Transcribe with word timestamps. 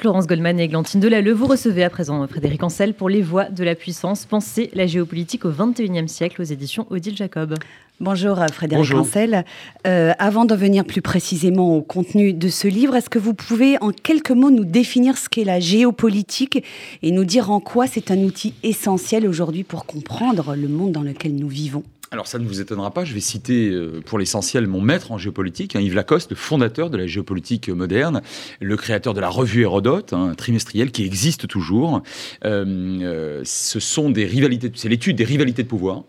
Florence 0.00 0.28
Goldman 0.28 0.60
et 0.60 0.62
Églantine 0.62 1.00
Delalleux, 1.00 1.32
vous 1.32 1.48
recevez 1.48 1.82
à 1.82 1.90
présent 1.90 2.24
Frédéric 2.28 2.62
Ancel 2.62 2.94
pour 2.94 3.08
Les 3.08 3.20
Voix 3.20 3.46
de 3.46 3.64
la 3.64 3.74
Puissance, 3.74 4.26
penser 4.26 4.70
la 4.72 4.86
géopolitique 4.86 5.44
au 5.44 5.50
XXIe 5.50 6.08
siècle 6.08 6.40
aux 6.40 6.44
éditions 6.44 6.86
Odile 6.90 7.16
Jacob. 7.16 7.56
Bonjour 7.98 8.40
euh, 8.40 8.46
Frédéric 8.46 8.94
Ancel. 8.94 9.44
Euh, 9.88 10.12
avant 10.20 10.44
d'en 10.44 10.54
venir 10.54 10.84
plus 10.84 11.02
précisément 11.02 11.76
au 11.76 11.82
contenu 11.82 12.32
de 12.32 12.48
ce 12.48 12.68
livre, 12.68 12.94
est-ce 12.94 13.10
que 13.10 13.18
vous 13.18 13.34
pouvez 13.34 13.76
en 13.82 13.90
quelques 13.90 14.30
mots 14.30 14.52
nous 14.52 14.64
définir 14.64 15.18
ce 15.18 15.28
qu'est 15.28 15.42
la 15.42 15.58
géopolitique 15.58 16.62
et 17.02 17.10
nous 17.10 17.24
dire 17.24 17.50
en 17.50 17.58
quoi 17.58 17.88
c'est 17.88 18.12
un 18.12 18.18
outil 18.18 18.54
essentiel 18.62 19.26
aujourd'hui 19.26 19.64
pour 19.64 19.84
comprendre 19.84 20.54
le 20.54 20.68
monde 20.68 20.92
dans 20.92 21.02
lequel 21.02 21.34
nous 21.34 21.48
vivons? 21.48 21.82
Alors 22.10 22.26
ça 22.26 22.38
ne 22.38 22.46
vous 22.46 22.60
étonnera 22.60 22.90
pas, 22.90 23.04
je 23.04 23.12
vais 23.12 23.20
citer 23.20 23.68
euh, 23.68 24.00
pour 24.04 24.18
l'essentiel 24.18 24.66
mon 24.66 24.80
maître 24.80 25.12
en 25.12 25.18
géopolitique, 25.18 25.76
hein, 25.76 25.80
Yves 25.80 25.94
Lacoste, 25.94 26.30
le 26.30 26.36
fondateur 26.36 26.90
de 26.90 26.96
la 26.96 27.06
géopolitique 27.06 27.68
moderne, 27.68 28.22
le 28.60 28.76
créateur 28.76 29.14
de 29.14 29.20
la 29.20 29.28
revue 29.28 29.62
Hérodote, 29.62 30.12
un 30.12 30.30
hein, 30.30 30.34
trimestriel 30.34 30.90
qui 30.90 31.04
existe 31.04 31.48
toujours. 31.48 32.02
Euh, 32.44 32.64
euh, 33.02 33.42
ce 33.44 33.80
sont 33.80 34.10
des 34.10 34.24
rivalités, 34.24 34.72
c'est 34.74 34.88
l'étude 34.88 35.16
des 35.16 35.24
rivalités 35.24 35.62
de 35.62 35.68
pouvoir 35.68 36.04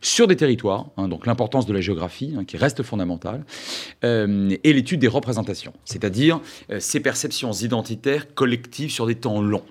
sur 0.00 0.26
des 0.26 0.36
territoires, 0.36 0.86
hein, 0.96 1.08
donc 1.08 1.26
l'importance 1.26 1.66
de 1.66 1.72
la 1.72 1.80
géographie 1.80 2.34
qui 2.46 2.56
reste 2.56 2.82
fondamentale, 2.82 3.44
et 4.02 4.72
l'étude 4.72 5.00
des 5.00 5.08
représentations, 5.08 5.72
c'est-à-dire 5.84 6.40
ces 6.80 6.98
perceptions 6.98 7.52
identitaires 7.52 8.34
collectives 8.34 8.90
sur 8.90 9.06
des 9.06 9.14
temps 9.14 9.40
longs. 9.40 9.62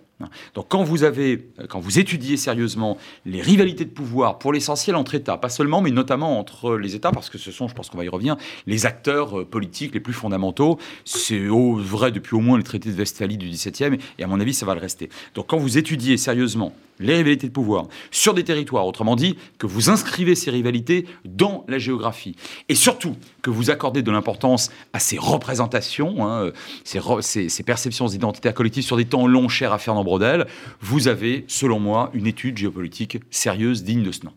Donc 0.54 0.68
quand 0.70 0.84
vous 0.84 1.04
avez, 1.04 1.50
quand 1.70 1.80
vous 1.80 2.00
étudiez 2.00 2.38
sérieusement 2.38 2.98
les 3.26 3.42
rivalités 3.42 3.86
de 3.86 3.90
pouvoir, 3.90 4.40
pour 4.40 4.54
l'essentiel 4.54 4.96
entre 4.96 5.16
États, 5.16 5.38
pas 5.38 5.50
seulement, 5.50 5.82
mais 5.82 5.92
notamment 5.92 6.40
entre 6.40 6.76
les 6.76 6.96
États, 6.96 7.12
parce 7.12 7.30
que 7.30 7.38
ce 7.38 7.52
sont, 7.52 7.68
je 7.68 7.76
pense 7.76 7.90
qu'on 7.90 7.98
va 7.98 8.06
y 8.06 8.10
revenir, 8.10 8.38
les 8.68 8.86
acteurs 8.86 9.40
euh, 9.40 9.46
politiques 9.46 9.94
les 9.94 10.00
plus 10.00 10.14
fondamentaux. 10.14 10.78
C'est 11.06 11.48
vrai 11.48 12.12
depuis 12.12 12.36
au 12.36 12.40
moins 12.40 12.58
le 12.58 12.64
traité 12.64 12.92
de 12.92 12.98
Westphalie 12.98 13.38
du 13.38 13.50
XVIIe, 13.50 13.98
et 14.20 14.24
à 14.24 14.28
mon 14.28 14.40
avis, 14.40 14.54
ça 14.54 14.66
va 14.66 14.76
le 14.76 14.82
rester. 14.82 15.10
Donc 15.36 15.48
quand 15.48 15.58
vous 15.58 15.78
étudiez 15.78 16.18
sérieusement 16.18 16.74
les 17.02 17.16
rivalités 17.18 17.48
de 17.48 17.52
pouvoir 17.52 17.88
sur 18.12 18.34
des 18.34 18.44
territoires, 18.44 18.86
autrement 18.86 19.16
dit, 19.16 19.36
que 19.58 19.68
vous 19.68 19.90
inscrivez 19.90 20.36
ces 20.36 20.52
rivalités 20.52 21.06
dans 21.26 21.66
la 21.68 21.80
géographie, 21.80 22.36
et 22.70 22.76
surtout 22.76 23.16
que 23.42 23.50
vous 23.50 23.70
accordez 23.70 24.02
de 24.02 24.12
l'importance 24.12 24.72
à 24.94 25.00
ces 25.00 25.18
représentations, 25.18 26.26
hein, 26.26 26.52
ces, 26.84 27.64
perceptions 27.64 28.08
identitaires 28.08 28.54
collectives 28.54 28.84
sur 28.84 28.98
des 28.98 29.06
temps 29.06 29.28
longs, 29.28 29.50
chers 29.50 29.74
à 29.74 29.78
Fernand 29.78 30.04
Brodel, 30.04 30.48
vous 30.80 31.08
avez, 31.08 31.46
selon 31.48 31.80
moi, 31.80 32.10
une 32.14 32.28
étude 32.28 32.58
géopolitique 32.58 33.18
sérieuse, 33.30 33.84
digne 33.84 34.04
de 34.04 34.12
ce 34.12 34.26
nom. 34.26 34.34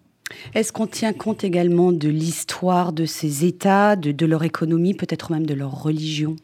Est-ce 0.54 0.72
qu'on 0.72 0.86
tient 0.86 1.12
compte 1.12 1.44
également 1.44 1.92
de 1.92 2.08
l'histoire 2.08 2.92
de 2.92 3.06
ces 3.06 3.44
États, 3.44 3.96
de, 3.96 4.27
leur 4.27 4.44
économie, 4.44 4.94
peut-être 4.94 5.32
même 5.32 5.46
de 5.46 5.54
leur 5.54 5.82
religion? 5.82 6.36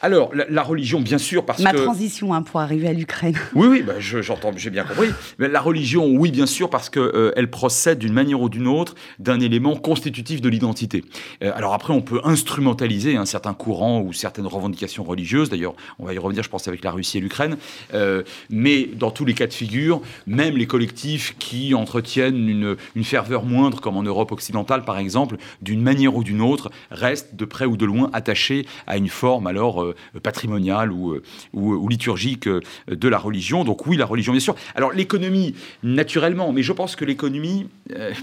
Alors, 0.00 0.32
la, 0.34 0.62
religion, 0.62 1.00
bien 1.00 1.18
sûr, 1.18 1.44
parce 1.44 1.60
Ma 1.60 1.72
que... 1.72 1.78
Ma 1.78 1.82
transition 1.84 2.34
hein, 2.34 2.42
pour 2.42 2.60
arriver 2.60 2.88
à 2.88 2.92
l'Ukraine. 2.92 3.34
Oui, 3.54 3.66
oui, 3.68 3.82
bah, 3.82 3.94
j'entends, 3.98 4.50
j'ai 4.56 4.70
bien 4.70 4.84
compris. 4.84 5.08
Mais 5.38 5.48
la 5.48 5.60
religion, 5.60 6.06
oui, 6.06 6.30
bien 6.30 6.46
sûr, 6.46 6.70
parce 6.70 6.88
qu'elle 6.88 7.02
euh, 7.02 7.46
procède 7.50 7.98
d'une 7.98 8.12
manière 8.12 8.40
ou 8.40 8.48
d'une 8.48 8.66
autre 8.66 8.94
d'un 9.18 9.40
élément 9.40 9.76
constitutif 9.76 10.40
de 10.40 10.48
l'identité. 10.48 11.04
Euh, 11.42 11.52
alors 11.54 11.74
après, 11.74 11.92
on 11.92 12.00
peut 12.00 12.20
instrumentaliser 12.24 13.16
un 13.16 13.26
certain 13.26 13.54
courant 13.54 14.00
ou 14.00 14.12
certaines 14.12 14.46
revendications 14.46 15.04
religieuses. 15.04 15.50
D'ailleurs, 15.50 15.74
on 15.98 16.06
va 16.06 16.14
y 16.14 16.18
revenir, 16.18 16.42
je 16.42 16.48
pense, 16.48 16.66
avec 16.68 16.82
la 16.82 16.90
Russie 16.90 17.18
et 17.18 17.20
l'Ukraine. 17.20 17.56
Euh, 17.94 18.22
mais 18.50 18.88
dans 18.94 19.10
tous 19.10 19.24
les 19.24 19.34
cas 19.34 19.46
de 19.46 19.52
figure, 19.52 20.00
même 20.26 20.56
les 20.56 20.66
collectifs 20.66 21.36
qui 21.38 21.74
entretiennent 21.74 22.48
une, 22.48 22.76
une 22.94 23.04
ferveur 23.04 23.31
moindre, 23.40 23.80
comme 23.80 23.96
en 23.96 24.02
Europe 24.02 24.32
occidentale 24.32 24.84
par 24.84 24.98
exemple, 24.98 25.36
d'une 25.62 25.82
manière 25.82 26.14
ou 26.16 26.24
d'une 26.24 26.42
autre, 26.42 26.70
reste 26.90 27.34
de 27.34 27.44
près 27.44 27.64
ou 27.64 27.76
de 27.76 27.86
loin 27.86 28.10
attaché 28.12 28.66
à 28.86 28.96
une 28.96 29.08
forme 29.08 29.46
alors 29.46 29.82
euh, 29.82 29.94
patrimoniale 30.22 30.92
ou, 30.92 31.12
euh, 31.12 31.88
liturgique 31.88 32.46
euh, 32.46 32.60
de 32.88 33.08
la 33.08 33.18
religion. 33.18 33.64
Donc 33.64 33.86
oui, 33.86 33.96
la 33.96 34.06
religion 34.06 34.32
bien 34.32 34.40
sûr. 34.40 34.54
Alors 34.74 34.92
l'économie, 34.92 35.54
naturellement, 35.82 36.52
mais 36.52 36.62
je 36.62 36.72
pense 36.72 36.96
que 36.96 37.04
l'économie, 37.04 37.68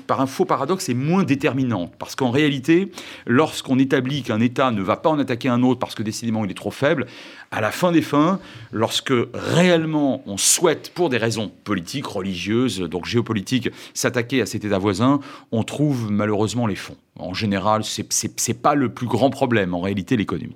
par 0.08 0.22
un 0.22 0.26
faux 0.26 0.46
paradoxe, 0.46 0.90
est 0.90 0.94
moins 0.94 1.24
déterminante. 1.24 1.94
Parce 1.98 2.16
qu'en 2.16 2.32
réalité, 2.32 2.92
lorsqu'on 3.26 3.80
établit 3.80 4.24
qu'un 4.24 4.40
État 4.40 4.72
ne 4.72 4.82
va 4.82 4.98
pas 4.98 5.10
en 5.10 5.20
attaquer 5.20 5.50
un 5.50 5.64
autre 5.64 5.80
parce 5.80 5.96
que 5.96 6.04
décidément 6.04 6.46
il 6.46 6.52
est 6.52 6.56
trop 6.56 6.72
faible, 6.72 7.06
à 7.52 7.62
la 7.62 7.72
fin 7.72 7.92
des 7.92 8.02
fins, 8.02 8.40
lorsque 8.72 9.14
réellement 9.34 10.22
on 10.26 10.38
souhaite, 10.38 10.92
pour 10.94 11.10
des 11.10 11.18
raisons 11.18 11.52
politiques, 11.64 12.06
religieuses, 12.06 12.80
donc 12.80 13.06
géopolitiques, 13.06 13.70
s'attaquer 13.94 14.42
à 14.42 14.46
cet 14.46 14.66
État 14.66 14.78
voisin, 14.78 15.20
on 15.52 15.64
trouve 15.64 16.12
malheureusement 16.12 16.68
les 16.68 16.76
fonds. 16.76 16.98
En 17.18 17.34
général, 17.34 17.84
ce 17.84 18.02
n'est 18.02 18.54
pas 18.54 18.76
le 18.76 18.90
plus 18.90 19.08
grand 19.08 19.30
problème, 19.30 19.74
en 19.74 19.82
réalité, 19.82 20.16
l'économie. 20.16 20.56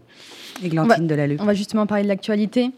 Églantine 0.63 1.07
de 1.07 1.15
la 1.15 1.25
On 1.39 1.45
va 1.45 1.53
justement 1.53 1.87
parler 1.87 2.03
de 2.03 2.09
l'actualité. 2.09 2.71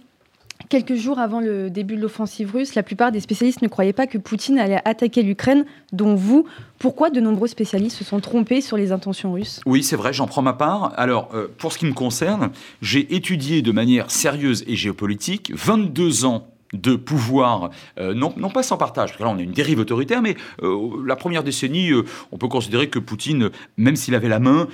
Quelques 0.70 0.96
jours 0.96 1.20
avant 1.20 1.42
le 1.42 1.70
début 1.70 1.96
de 1.96 2.02
l'offensive 2.02 2.52
russe, 2.54 2.76
la 2.76 2.84
plupart 2.84 3.12
des 3.12 3.20
spécialistes 3.20 3.62
ne 3.62 3.68
croyaient 3.68 3.94
pas 3.94 4.08
que 4.08 4.18
Poutine 4.18 4.58
allait 4.58 4.82
attaquer 4.86 5.22
l'Ukraine, 5.22 5.66
dont 5.92 6.16
vous. 6.16 6.48
Pourquoi 6.80 7.10
de 7.10 7.20
nombreux 7.20 7.48
spécialistes 7.48 7.98
se 7.98 8.04
sont 8.04 8.20
trompés 8.20 8.62
sur 8.62 8.76
les 8.76 8.92
intentions 8.92 9.34
russes? 9.34 9.62
Oui, 9.66 9.84
c'est 9.84 9.96
vrai, 9.96 10.12
j'en 10.12 10.28
prends 10.28 10.42
ma 10.42 10.54
part. 10.54 10.94
Alors, 10.98 11.30
euh, 11.34 11.48
pour 11.58 11.72
ce 11.72 11.78
qui 11.78 11.86
me 11.86 11.94
concerne, 11.94 12.50
j'ai 12.82 13.16
étudié 13.16 13.62
de 13.62 13.72
manière 13.72 14.10
sérieuse 14.10 14.64
et 14.68 14.76
géopolitique 14.76 15.52
22 15.54 16.26
ans 16.26 16.48
de 16.74 16.96
pouvoir, 16.96 17.70
euh, 18.00 18.14
non, 18.14 18.32
pas 18.50 18.64
sans 18.64 18.76
partage, 18.76 19.10
parce 19.10 19.18
que 19.18 19.24
là 19.24 19.30
on 19.30 19.38
a 19.38 19.42
une 19.42 19.52
dérive 19.52 19.80
autoritaire, 19.80 20.22
mais 20.22 20.36
euh, 20.64 20.90
la 21.06 21.16
première 21.16 21.44
décennie, 21.44 21.92
on 22.32 22.38
peut 22.38 22.48
considérer 22.48 22.90
que 22.90 23.00
Poutine, 23.00 23.52
même 23.78 23.96
s'il 23.96 24.16
avait 24.16 24.30
la 24.30 24.40
main, 24.40 24.68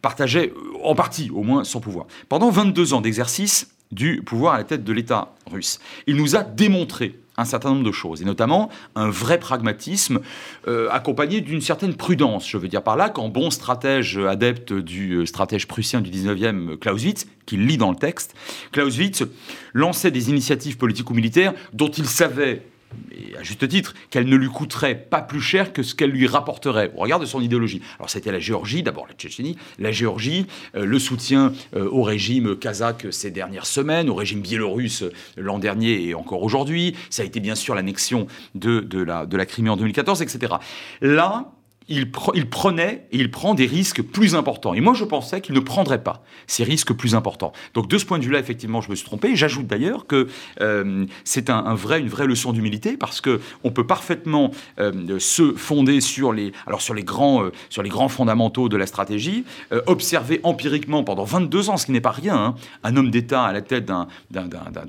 partageait 0.00 0.52
en 0.82 0.94
partie 0.94 1.30
au 1.30 1.42
moins 1.42 1.64
son 1.64 1.80
pouvoir. 1.80 2.06
Pendant 2.28 2.50
22 2.50 2.94
ans 2.94 3.02
d'exercice, 3.02 3.68
du 3.92 4.22
pouvoir 4.22 4.54
à 4.54 4.58
la 4.58 4.64
tête 4.64 4.84
de 4.84 4.92
l'État 4.92 5.34
russe. 5.50 5.78
Il 6.06 6.16
nous 6.16 6.34
a 6.34 6.42
démontré 6.42 7.18
un 7.36 7.44
certain 7.44 7.70
nombre 7.70 7.84
de 7.84 7.92
choses, 7.92 8.20
et 8.20 8.24
notamment 8.24 8.68
un 8.94 9.08
vrai 9.08 9.38
pragmatisme 9.38 10.20
euh, 10.68 10.88
accompagné 10.90 11.40
d'une 11.40 11.60
certaine 11.60 11.94
prudence. 11.94 12.48
Je 12.48 12.58
veux 12.58 12.68
dire 12.68 12.82
par 12.82 12.96
là 12.96 13.08
qu'en 13.08 13.28
bon 13.28 13.50
stratège 13.50 14.18
adepte 14.18 14.72
du 14.72 15.14
euh, 15.14 15.26
stratège 15.26 15.66
prussien 15.66 16.00
du 16.00 16.10
19e 16.10 16.76
Clausewitz, 16.76 17.26
qu'il 17.46 17.66
lit 17.66 17.78
dans 17.78 17.90
le 17.90 17.96
texte, 17.96 18.34
Clausewitz 18.72 19.24
lançait 19.72 20.10
des 20.10 20.28
initiatives 20.28 20.76
politiques 20.76 21.10
ou 21.10 21.14
militaires 21.14 21.54
dont 21.72 21.88
il 21.88 22.06
savait 22.06 22.62
et 23.10 23.36
à 23.36 23.42
juste 23.42 23.66
titre, 23.68 23.94
qu'elle 24.10 24.26
ne 24.26 24.36
lui 24.36 24.48
coûterait 24.48 24.94
pas 24.94 25.20
plus 25.20 25.40
cher 25.40 25.72
que 25.72 25.82
ce 25.82 25.94
qu'elle 25.94 26.10
lui 26.10 26.26
rapporterait 26.26 26.92
au 26.96 27.00
regard 27.00 27.20
de 27.20 27.26
son 27.26 27.40
idéologie. 27.40 27.82
Alors 27.98 28.10
c'était 28.10 28.32
la 28.32 28.38
Géorgie, 28.38 28.82
d'abord 28.82 29.06
la 29.06 29.14
Tchétchénie, 29.14 29.56
la 29.78 29.92
Géorgie, 29.92 30.46
euh, 30.74 30.84
le 30.84 30.98
soutien 30.98 31.52
euh, 31.74 31.88
au 31.90 32.02
régime 32.02 32.56
kazakh 32.56 33.06
ces 33.10 33.30
dernières 33.30 33.66
semaines, 33.66 34.08
au 34.08 34.14
régime 34.14 34.40
biélorusse 34.40 35.02
euh, 35.02 35.12
l'an 35.36 35.58
dernier 35.58 36.02
et 36.04 36.14
encore 36.14 36.42
aujourd'hui, 36.42 36.94
ça 37.10 37.22
a 37.22 37.26
été 37.26 37.40
bien 37.40 37.54
sûr 37.54 37.74
l'annexion 37.74 38.26
de, 38.54 38.86
la, 39.02 39.26
de 39.26 39.36
la 39.36 39.46
Crimée 39.46 39.70
en 39.70 39.76
2014, 39.76 40.22
etc. 40.22 40.54
Là, 41.00 41.52
il, 41.88 42.10
prenait 42.10 43.06
et 43.10 43.18
il 43.18 43.30
prend 43.30 43.54
des 43.54 43.66
risques 43.66 44.02
plus 44.02 44.34
importants. 44.34 44.74
Et 44.74 44.80
moi, 44.80 44.94
je 44.94 45.04
pensais 45.04 45.40
qu'il 45.40 45.54
ne 45.54 45.60
prendrait 45.60 46.02
pas 46.02 46.24
ces 46.46 46.64
risques 46.64 46.92
plus 46.92 47.14
importants. 47.14 47.52
Donc, 47.74 47.88
de 47.88 47.98
ce 47.98 48.04
point 48.04 48.18
de 48.18 48.24
vue-là, 48.24 48.38
effectivement, 48.38 48.80
je 48.80 48.90
me 48.90 48.94
suis 48.94 49.04
trompé. 49.04 49.36
J'ajoute 49.36 49.66
d'ailleurs 49.66 50.06
que 50.06 50.28
euh, 50.60 51.06
c'est 51.24 51.50
un, 51.50 51.64
une 51.76 52.08
vraie 52.08 52.26
leçon 52.26 52.52
d'humilité 52.52 52.96
parce 52.96 53.20
que 53.20 53.40
on 53.64 53.70
peut 53.70 53.86
parfaitement 53.86 54.50
euh, 54.78 55.18
se 55.18 55.52
fonder 55.52 56.00
sur 56.00 56.32
les, 56.32 56.52
alors 56.66 56.82
sur 56.82 56.94
les 56.94 57.04
grands, 57.04 57.44
euh, 57.44 57.82
les 57.82 57.88
grands 57.88 58.08
fondamentaux 58.08 58.68
de 58.68 58.76
la 58.76 58.86
stratégie, 58.86 59.44
observer 59.86 60.40
empiriquement 60.44 61.02
pendant 61.02 61.24
22 61.24 61.70
ans, 61.70 61.76
ce 61.76 61.86
qui 61.86 61.92
n'est 61.92 62.00
pas 62.00 62.12
rien, 62.12 62.36
hein, 62.36 62.54
un 62.84 62.96
homme 62.96 63.10
d'État 63.10 63.42
à 63.42 63.52
la 63.52 63.60
tête 63.60 63.84
d'un 63.84 64.06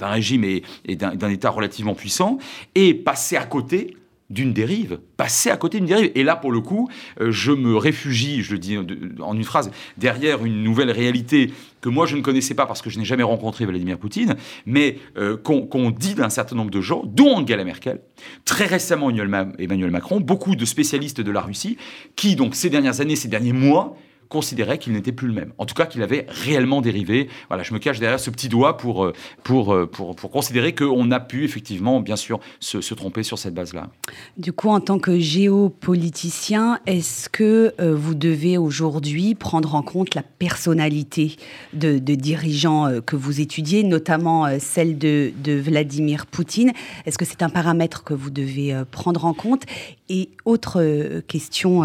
régime 0.02 0.44
et 0.44 0.96
d'un 0.96 1.30
État 1.30 1.50
relativement 1.50 1.96
puissant, 1.96 2.38
et 2.76 2.94
passer 2.94 3.36
à 3.36 3.46
côté 3.46 3.96
d'une 4.34 4.54
dérive, 4.54 5.00
passer 5.18 5.50
à 5.50 5.58
côté 5.58 5.78
d'une 5.78 5.88
dérive. 5.88 6.12
Et 6.16 6.24
là, 6.24 6.36
pour 6.36 6.52
le 6.52 6.60
coup, 6.60 6.90
euh, 7.22 7.32
je 7.32 7.52
me 7.52 7.76
réfugie, 7.78 8.42
je 8.42 8.54
le 8.54 8.60
dis 8.60 8.78
en 9.20 9.36
une 9.36 9.44
phrase, 9.44 9.72
derrière 9.98 10.44
une 10.44 10.64
nouvelle 10.64 10.92
réalité 10.92 11.52
que 11.82 11.90
moi 11.90 12.06
je 12.06 12.16
ne 12.16 12.22
connaissais 12.22 12.54
pas 12.54 12.66
parce 12.66 12.82
que 12.82 12.90
je 12.90 12.98
n'ai 12.98 13.06
jamais 13.06 13.24
rencontré 13.24 13.66
Vladimir 13.66 13.98
Poutine, 13.98 14.36
mais 14.66 14.98
euh, 15.18 15.38
qu'on 15.38 15.92
dit 15.92 16.16
d'un 16.16 16.30
certain 16.30 16.56
nombre 16.56 16.72
de 16.72 16.82
gens, 16.82 17.04
dont 17.06 17.36
Angela 17.36 17.64
Merkel, 17.64 18.00
très 18.46 18.66
récemment 18.66 19.10
Emmanuel 19.10 19.92
Macron, 19.92 20.20
beaucoup 20.20 20.56
de 20.56 20.66
spécialistes 20.66 21.22
de 21.22 21.32
la 21.32 21.42
Russie, 21.42 21.78
qui 22.16 22.36
donc 22.36 22.56
ces 22.56 22.70
dernières 22.70 23.02
années, 23.02 23.16
ces 23.16 23.28
derniers 23.28 23.54
mois, 23.54 23.98
considérait 24.34 24.80
qu'il 24.80 24.94
n'était 24.94 25.12
plus 25.12 25.28
le 25.28 25.36
même. 25.36 25.54
En 25.60 25.68
tout 25.68 25.76
cas, 25.76 25.86
qu'il 25.86 26.02
avait 26.02 26.26
réellement 26.28 26.82
dérivé. 26.82 27.30
Voilà, 27.50 27.62
je 27.62 27.72
me 27.72 27.78
cache 27.78 28.00
derrière 28.00 28.20
ce 28.20 28.32
petit 28.32 28.50
doigt 28.50 28.78
pour, 28.78 29.06
euh, 29.06 29.14
pour, 29.44 29.72
euh, 29.72 29.86
pour, 29.86 30.16
pour 30.16 30.32
considérer 30.32 30.74
qu'on 30.74 31.12
a 31.12 31.20
pu 31.20 31.46
effectivement, 31.46 32.00
bien 32.00 32.16
sûr, 32.16 32.40
se, 32.60 32.94
tromper 32.96 33.22
sur 33.22 33.38
cette 33.38 33.54
base-là. 33.54 33.90
Du 34.38 34.52
coup, 34.52 34.70
en 34.70 34.80
tant 34.80 34.98
que 34.98 35.20
géopoliticien, 35.20 36.80
est-ce 36.88 37.30
que 37.30 37.76
euh, 37.80 37.96
vous 37.96 38.16
devez 38.16 38.58
aujourd'hui 38.58 39.36
prendre 39.36 39.76
en 39.76 39.84
compte 39.84 40.16
la 40.16 40.24
personnalité 40.24 41.36
de, 41.74 42.00
dirigeants 42.00 43.02
que 43.06 43.16
vous 43.16 43.40
étudiez, 43.40 43.84
notamment 43.84 44.48
celle 44.60 44.98
de 44.98 45.32
Vladimir 45.46 46.26
Poutine? 46.26 46.72
Est-ce 47.06 47.20
que 47.20 47.26
c'est 47.26 47.44
un 47.44 47.50
paramètre 47.50 48.04
que 48.04 48.16
vous 48.16 48.32
devez 48.32 48.76
prendre 48.90 49.26
en 49.26 49.34
compte? 49.34 49.64
Et 50.10 50.30
autre 50.46 51.22
question 51.28 51.82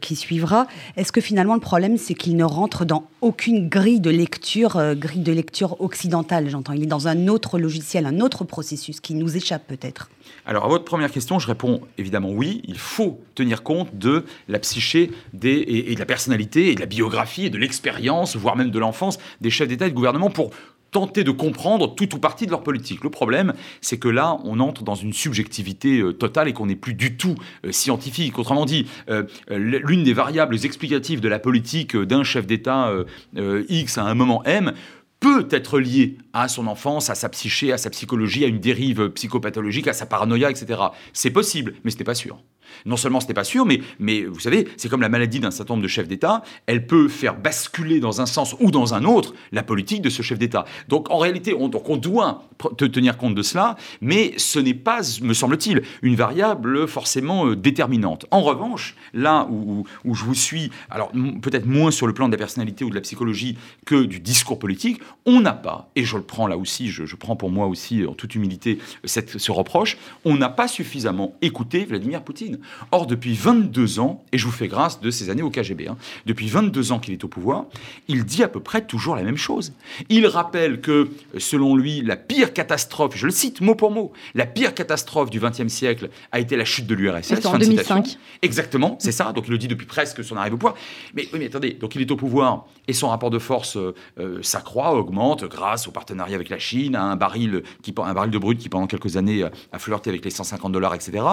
qui 0.00 0.16
suivra, 0.16 0.66
est-ce 0.96 1.12
que 1.12 1.20
finalement 1.20 1.54
le 1.54 1.60
problème 1.60 1.77
problème, 1.78 1.96
c'est 1.96 2.14
qu'il 2.14 2.34
ne 2.34 2.42
rentre 2.42 2.84
dans 2.84 3.08
aucune 3.20 3.68
grille 3.68 4.00
de 4.00 4.10
lecture, 4.10 4.78
euh, 4.78 4.96
grille 4.96 5.22
de 5.22 5.30
lecture 5.30 5.80
occidentale, 5.80 6.50
j'entends. 6.50 6.72
Il 6.72 6.82
est 6.82 6.86
dans 6.86 7.06
un 7.06 7.28
autre 7.28 7.56
logiciel, 7.56 8.04
un 8.04 8.18
autre 8.18 8.42
processus 8.42 8.98
qui 8.98 9.14
nous 9.14 9.36
échappe 9.36 9.64
peut-être. 9.68 10.10
Alors, 10.44 10.64
à 10.64 10.68
votre 10.68 10.84
première 10.84 11.12
question, 11.12 11.38
je 11.38 11.46
réponds 11.46 11.82
évidemment 11.96 12.32
oui. 12.32 12.62
Il 12.66 12.78
faut 12.78 13.20
tenir 13.36 13.62
compte 13.62 13.96
de 13.96 14.24
la 14.48 14.58
psyché 14.58 15.12
et, 15.40 15.92
et 15.92 15.94
de 15.94 16.00
la 16.00 16.06
personnalité 16.06 16.72
et 16.72 16.74
de 16.74 16.80
la 16.80 16.86
biographie 16.86 17.46
et 17.46 17.50
de 17.50 17.58
l'expérience, 17.58 18.34
voire 18.34 18.56
même 18.56 18.72
de 18.72 18.78
l'enfance 18.80 19.20
des 19.40 19.50
chefs 19.50 19.68
d'État 19.68 19.86
et 19.86 19.90
de 19.90 19.94
gouvernement 19.94 20.30
pour 20.30 20.50
tenter 20.90 21.24
de 21.24 21.30
comprendre 21.30 21.94
tout 21.94 22.14
ou 22.14 22.18
partie 22.18 22.46
de 22.46 22.50
leur 22.50 22.62
politique. 22.62 23.04
Le 23.04 23.10
problème, 23.10 23.54
c'est 23.80 23.98
que 23.98 24.08
là, 24.08 24.38
on 24.44 24.60
entre 24.60 24.82
dans 24.82 24.94
une 24.94 25.12
subjectivité 25.12 26.00
euh, 26.00 26.12
totale 26.12 26.48
et 26.48 26.52
qu'on 26.52 26.66
n'est 26.66 26.76
plus 26.76 26.94
du 26.94 27.16
tout 27.16 27.34
euh, 27.64 27.72
scientifique. 27.72 28.38
Autrement 28.38 28.64
dit, 28.64 28.86
euh, 29.10 29.24
l'une 29.50 30.04
des 30.04 30.12
variables 30.12 30.56
explicatives 30.64 31.20
de 31.20 31.28
la 31.28 31.38
politique 31.38 31.96
d'un 31.96 32.24
chef 32.24 32.46
d'État 32.46 32.92
X 33.36 33.98
à 33.98 34.04
un 34.04 34.14
moment 34.14 34.42
M 34.44 34.72
peut 35.20 35.48
être 35.50 35.78
liée 35.78 36.16
à 36.32 36.48
son 36.48 36.66
enfance, 36.66 37.10
à 37.10 37.14
sa 37.14 37.28
psyché, 37.28 37.72
à 37.72 37.78
sa 37.78 37.90
psychologie, 37.90 38.44
à 38.44 38.48
une 38.48 38.60
dérive 38.60 39.10
psychopathologique, 39.10 39.88
à 39.88 39.92
sa 39.92 40.06
paranoïa, 40.06 40.50
etc. 40.50 40.80
C'est 41.12 41.30
possible, 41.30 41.74
mais 41.84 41.90
ce 41.90 41.98
n'est 41.98 42.04
pas 42.04 42.14
sûr. 42.14 42.38
Non 42.86 42.96
seulement 42.96 43.20
ce 43.20 43.28
n'est 43.28 43.34
pas 43.34 43.44
sûr, 43.44 43.66
mais, 43.66 44.24
vous 44.24 44.40
savez, 44.40 44.68
c'est 44.76 44.88
comme 44.88 45.00
la 45.00 45.08
maladie 45.08 45.40
d'un 45.40 45.50
certain 45.50 45.74
nombre 45.74 45.82
de 45.82 45.88
chefs 45.88 46.08
d'État, 46.08 46.42
elle 46.66 46.86
peut 46.86 47.08
faire 47.08 47.36
basculer 47.36 48.00
dans 48.00 48.20
un 48.20 48.26
sens 48.26 48.54
ou 48.60 48.70
dans 48.70 48.94
un 48.94 49.04
autre 49.04 49.34
la 49.52 49.62
politique 49.62 50.02
de 50.02 50.10
ce 50.10 50.22
chef 50.22 50.38
d'État. 50.38 50.64
Donc 50.88 51.10
en 51.10 51.18
réalité, 51.18 51.54
on, 51.54 51.68
doit 51.68 52.48
tenir 52.76 53.16
compte 53.16 53.34
de 53.34 53.42
cela, 53.42 53.76
mais 54.00 54.34
ce 54.36 54.58
n'est 54.58 54.74
pas, 54.74 55.00
me 55.22 55.34
semble-t-il, 55.34 55.82
une 56.02 56.14
variable 56.14 56.86
forcément 56.86 57.46
euh, 57.46 57.56
déterminante. 57.56 58.26
En 58.30 58.42
revanche, 58.42 58.96
là 59.14 59.48
où, 59.50 59.84
je 60.04 60.24
vous 60.24 60.34
suis, 60.34 60.70
alors 60.90 61.12
peut-être 61.42 61.66
moins 61.66 61.90
sur 61.90 62.06
le 62.06 62.14
plan 62.14 62.28
de 62.28 62.32
la 62.32 62.38
personnalité 62.38 62.84
ou 62.84 62.90
de 62.90 62.94
la 62.94 63.00
psychologie 63.00 63.56
que 63.86 64.04
du 64.04 64.20
discours 64.20 64.58
politique, 64.58 65.00
on 65.26 65.40
n'a 65.40 65.52
pas, 65.52 65.90
et 65.96 66.04
je 66.04 66.16
le 66.16 66.22
prends 66.22 66.46
là 66.46 66.56
aussi, 66.56 66.88
je, 66.88 67.16
prends 67.16 67.36
pour 67.36 67.50
moi 67.50 67.66
aussi 67.66 68.04
en 68.06 68.14
toute 68.14 68.34
humilité 68.34 68.78
ce 69.04 69.52
reproche, 69.52 69.96
on 70.24 70.36
n'a 70.36 70.48
pas 70.48 70.68
suffisamment 70.68 71.34
écouté 71.42 71.84
Vladimir 71.84 72.22
Poutine. 72.22 72.57
Or, 72.92 73.06
depuis 73.06 73.34
22 73.34 74.00
ans, 74.00 74.24
et 74.32 74.38
je 74.38 74.46
vous 74.46 74.52
fais 74.52 74.68
grâce 74.68 75.00
de 75.00 75.10
ces 75.10 75.30
années 75.30 75.42
au 75.42 75.50
KGB, 75.50 75.88
hein, 75.88 75.96
depuis 76.26 76.48
22 76.48 76.92
ans 76.92 76.98
qu'il 76.98 77.14
est 77.14 77.24
au 77.24 77.28
pouvoir, 77.28 77.66
il 78.08 78.24
dit 78.24 78.42
à 78.42 78.48
peu 78.48 78.60
près 78.60 78.84
toujours 78.86 79.16
la 79.16 79.22
même 79.22 79.36
chose. 79.36 79.72
Il 80.08 80.26
rappelle 80.26 80.80
que, 80.80 81.10
selon 81.38 81.76
lui, 81.76 82.02
la 82.02 82.16
pire 82.16 82.52
catastrophe, 82.52 83.16
je 83.16 83.26
le 83.26 83.32
cite 83.32 83.60
mot 83.60 83.74
pour 83.74 83.90
mot, 83.90 84.12
la 84.34 84.46
pire 84.46 84.74
catastrophe 84.74 85.30
du 85.30 85.40
XXe 85.40 85.68
siècle 85.68 86.10
a 86.32 86.40
été 86.40 86.56
la 86.56 86.64
chute 86.64 86.86
de 86.86 86.94
l'URSS. 86.94 87.44
en 87.46 87.58
2005. 87.58 88.18
Exactement, 88.42 88.96
c'est 89.00 89.12
ça. 89.12 89.32
Donc 89.32 89.44
il 89.48 89.50
le 89.50 89.58
dit 89.58 89.68
depuis 89.68 89.86
presque 89.86 90.22
son 90.24 90.36
arrivée 90.36 90.54
au 90.54 90.58
pouvoir. 90.58 90.74
Mais 91.14 91.28
oui, 91.32 91.38
mais 91.38 91.46
attendez, 91.46 91.72
donc 91.72 91.94
il 91.94 92.02
est 92.02 92.10
au 92.10 92.16
pouvoir 92.16 92.66
et 92.86 92.92
son 92.92 93.08
rapport 93.08 93.30
de 93.30 93.38
force 93.38 93.76
euh, 93.76 93.94
euh, 94.18 94.42
s'accroît, 94.42 94.94
augmente 94.94 95.44
grâce 95.44 95.86
au 95.88 95.90
partenariat 95.90 96.34
avec 96.34 96.48
la 96.48 96.58
Chine, 96.58 96.96
à 96.96 97.02
un 97.02 97.16
baril, 97.16 97.62
qui, 97.82 97.94
un 97.96 98.14
baril 98.14 98.30
de 98.30 98.38
brut 98.38 98.58
qui 98.58 98.68
pendant 98.68 98.86
quelques 98.86 99.16
années 99.16 99.44
a 99.72 99.78
flirté 99.78 100.10
avec 100.10 100.24
les 100.24 100.30
150 100.30 100.72
dollars, 100.72 100.94
etc. 100.94 101.24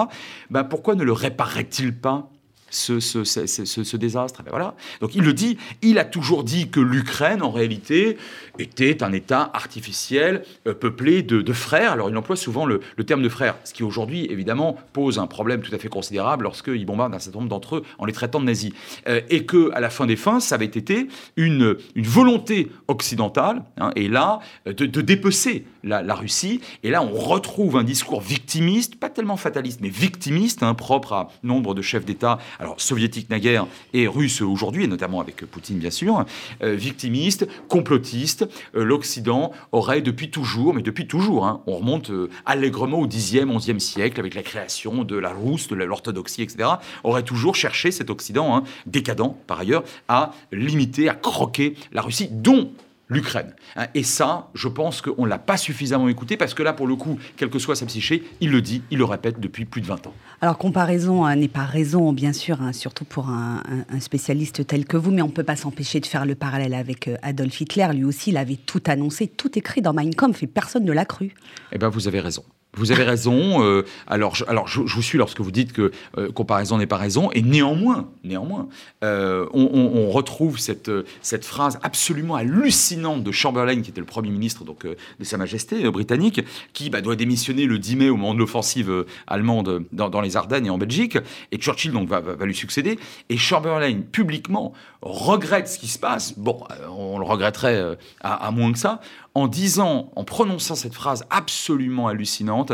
Ben, 0.50 0.64
pourquoi 0.64 0.94
ne 0.94 1.04
le 1.04 1.12
réparerait-il 1.16 1.98
pas 2.00 2.30
ce, 2.76 3.96
désastre. 3.96 4.42
Ben 4.42 4.50
voilà. 4.50 4.74
Donc 5.00 5.14
il 5.14 5.22
le 5.22 5.32
dit, 5.32 5.58
il 5.82 5.98
a 5.98 6.04
toujours 6.04 6.44
dit 6.44 6.68
que 6.68 6.80
l'Ukraine, 6.80 7.42
en 7.42 7.50
réalité, 7.50 8.16
était 8.58 9.02
un 9.02 9.12
État 9.12 9.50
artificiel, 9.52 10.42
euh, 10.66 10.74
peuplé 10.74 11.22
de, 11.22 11.52
frères. 11.52 11.92
Alors 11.92 12.10
il 12.10 12.16
emploie 12.16 12.36
souvent 12.36 12.66
le, 12.66 12.80
terme 13.06 13.22
de 13.22 13.28
frères, 13.28 13.56
ce 13.64 13.72
qui 13.72 13.82
aujourd'hui, 13.82 14.26
évidemment, 14.30 14.76
pose 14.92 15.18
un 15.18 15.26
problème 15.26 15.62
tout 15.62 15.74
à 15.74 15.78
fait 15.78 15.88
considérable 15.88 16.44
lorsqu'il 16.44 16.84
bombarde 16.84 17.14
un 17.14 17.18
certain 17.18 17.38
nombre 17.38 17.50
d'entre 17.50 17.76
eux 17.76 17.82
en 17.98 18.04
les 18.04 18.12
traitant 18.12 18.40
de 18.40 18.44
nazis. 18.44 18.72
Euh, 19.08 19.20
et 19.30 19.44
que, 19.44 19.70
à 19.72 19.80
la 19.80 19.90
fin 19.90 20.06
des 20.06 20.16
fins, 20.16 20.40
ça 20.40 20.56
avait 20.56 20.66
été 20.66 21.08
une, 21.36 21.76
volonté 21.96 22.70
occidentale, 22.88 23.62
hein, 23.78 23.90
et 23.96 24.08
là, 24.08 24.40
de, 24.66 24.72
de 24.72 25.00
dépecer 25.00 25.66
la, 25.82 26.02
la, 26.02 26.14
Russie. 26.14 26.60
Et 26.82 26.90
là, 26.90 27.02
on 27.02 27.12
retrouve 27.12 27.76
un 27.76 27.84
discours 27.84 28.20
victimiste, 28.20 28.96
pas 28.96 29.10
tellement 29.10 29.36
fataliste, 29.36 29.80
mais 29.80 29.88
victimiste, 29.88 30.62
hein, 30.62 30.74
propre 30.74 31.12
à 31.12 31.28
nombre 31.42 31.74
de 31.74 31.82
chefs 31.82 32.04
d'État 32.04 32.38
alors 32.66 32.80
soviétique 32.80 33.30
naguère 33.30 33.68
et 33.92 34.08
russe 34.08 34.42
aujourd'hui, 34.42 34.84
et 34.84 34.86
notamment 34.88 35.20
avec 35.20 35.36
Poutine 35.46 35.78
bien 35.78 35.90
sûr, 35.90 36.24
euh, 36.62 36.74
victimiste, 36.74 37.46
complotiste. 37.68 38.48
Euh, 38.74 38.82
L'Occident 38.82 39.52
aurait 39.70 40.02
depuis 40.02 40.30
toujours, 40.30 40.74
mais 40.74 40.82
depuis 40.82 41.06
toujours, 41.06 41.46
hein, 41.46 41.62
on 41.68 41.76
remonte 41.76 42.10
euh, 42.10 42.28
allègrement 42.44 42.98
au 42.98 43.06
10e, 43.06 43.56
11e 43.56 43.78
siècle 43.78 44.18
avec 44.18 44.34
la 44.34 44.42
création 44.42 45.04
de 45.04 45.16
la 45.16 45.32
Rousse, 45.32 45.68
de 45.68 45.76
l'orthodoxie, 45.76 46.42
etc., 46.42 46.68
aurait 47.04 47.22
toujours 47.22 47.54
cherché 47.54 47.92
cet 47.92 48.10
Occident, 48.10 48.56
hein, 48.56 48.64
décadent 48.86 49.36
par 49.46 49.60
ailleurs, 49.60 49.84
à 50.08 50.32
limiter, 50.50 51.08
à 51.08 51.14
croquer 51.14 51.76
la 51.92 52.02
Russie, 52.02 52.28
dont 52.32 52.72
l'Ukraine. 53.08 53.54
Hein, 53.76 53.86
et 53.94 54.02
ça, 54.02 54.48
je 54.54 54.68
pense 54.68 55.00
qu'on 55.00 55.24
ne 55.24 55.28
l'a 55.28 55.38
pas 55.38 55.56
suffisamment 55.56 56.08
écouté 56.08 56.36
parce 56.36 56.54
que 56.54 56.62
là, 56.62 56.72
pour 56.72 56.86
le 56.86 56.96
coup, 56.96 57.18
quelle 57.36 57.50
que 57.50 57.58
soit 57.58 57.76
sa 57.76 57.86
psyché, 57.86 58.24
il 58.40 58.50
le 58.50 58.60
dit, 58.60 58.82
il 58.90 58.98
le 58.98 59.04
répète 59.04 59.40
depuis 59.40 59.64
plus 59.64 59.80
de 59.80 59.86
20 59.86 60.06
ans. 60.08 60.14
Alors, 60.40 60.58
comparaison 60.58 61.24
hein, 61.24 61.36
n'est 61.36 61.48
pas 61.48 61.64
raison, 61.64 62.12
bien 62.12 62.32
sûr, 62.32 62.60
hein, 62.62 62.72
surtout 62.72 63.04
pour 63.04 63.28
un, 63.28 63.62
spécialiste 64.00 64.66
tel 64.66 64.84
que 64.84 64.96
vous, 64.96 65.10
mais 65.10 65.22
on 65.22 65.28
ne 65.28 65.32
peut 65.32 65.44
pas 65.44 65.56
s'empêcher 65.56 66.00
de 66.00 66.06
faire 66.06 66.26
le 66.26 66.34
parallèle 66.34 66.74
avec 66.74 67.08
euh, 67.08 67.16
Adolf 67.22 67.60
Hitler. 67.60 67.88
Lui 67.94 68.04
aussi, 68.04 68.30
il 68.30 68.36
avait 68.36 68.56
tout 68.56 68.82
annoncé, 68.86 69.26
tout 69.28 69.58
écrit 69.58 69.82
dans 69.82 69.92
Mein 69.92 70.14
Kampf 70.14 70.42
et 70.42 70.46
personne 70.46 70.84
ne 70.84 70.92
l'a 70.92 71.04
cru. 71.04 71.34
Eh 71.72 71.78
bien, 71.78 71.88
vous 71.88 72.08
avez 72.08 72.20
raison. 72.20 72.44
Vous 72.76 72.92
avez 72.92 73.04
raison. 73.04 73.64
Euh, 73.64 73.84
alors, 74.06 74.34
je, 74.34 74.44
alors 74.46 74.68
je, 74.68 74.80
vous 74.80 75.02
suis 75.02 75.16
lorsque 75.16 75.40
vous 75.40 75.50
dites 75.50 75.72
que 75.72 75.92
euh, 76.18 76.30
comparaison 76.30 76.76
n'est 76.76 76.86
pas 76.86 76.98
raison. 76.98 77.30
Et 77.32 77.40
néanmoins, 77.40 78.10
néanmoins, 78.22 78.68
euh, 79.02 79.46
on, 79.54 80.10
retrouve 80.10 80.58
cette, 80.58 80.90
cette 81.22 81.44
phrase 81.44 81.78
absolument 81.82 82.36
hallucinante 82.36 83.24
de 83.24 83.32
Chamberlain, 83.32 83.80
qui 83.80 83.90
était 83.90 84.00
le 84.00 84.06
premier 84.06 84.30
ministre 84.30 84.64
donc 84.64 84.86
de 84.86 85.24
Sa 85.24 85.36
Majesté 85.36 85.90
britannique, 85.90 86.40
qui 86.72 86.90
bah, 86.90 87.00
doit 87.00 87.16
démissionner 87.16 87.66
le 87.66 87.78
10 87.78 87.96
mai 87.96 88.08
au 88.10 88.16
moment 88.16 88.34
de 88.34 88.38
l'offensive 88.38 89.04
allemande 89.26 89.84
dans, 89.92 90.20
les 90.20 90.36
Ardennes 90.36 90.66
et 90.66 90.70
en 90.70 90.78
Belgique. 90.78 91.18
Et 91.52 91.58
Churchill 91.58 91.92
donc 91.92 92.08
va, 92.08 92.20
va, 92.20 92.46
lui 92.46 92.54
succéder. 92.54 92.98
Et 93.30 93.36
Chamberlain 93.36 94.00
publiquement 94.12 94.72
regrette 95.02 95.68
ce 95.68 95.78
qui 95.78 95.88
se 95.88 95.98
passe. 95.98 96.38
Bon, 96.38 96.62
on 96.90 97.18
le 97.18 97.24
regretterait 97.24 97.96
à, 98.20 98.34
à 98.34 98.50
moins 98.50 98.72
que 98.72 98.78
ça 98.78 99.00
en 99.36 99.48
disant, 99.48 100.10
en 100.16 100.24
prononçant 100.24 100.76
cette 100.76 100.94
phrase 100.94 101.26
absolument 101.28 102.08
hallucinante, 102.08 102.65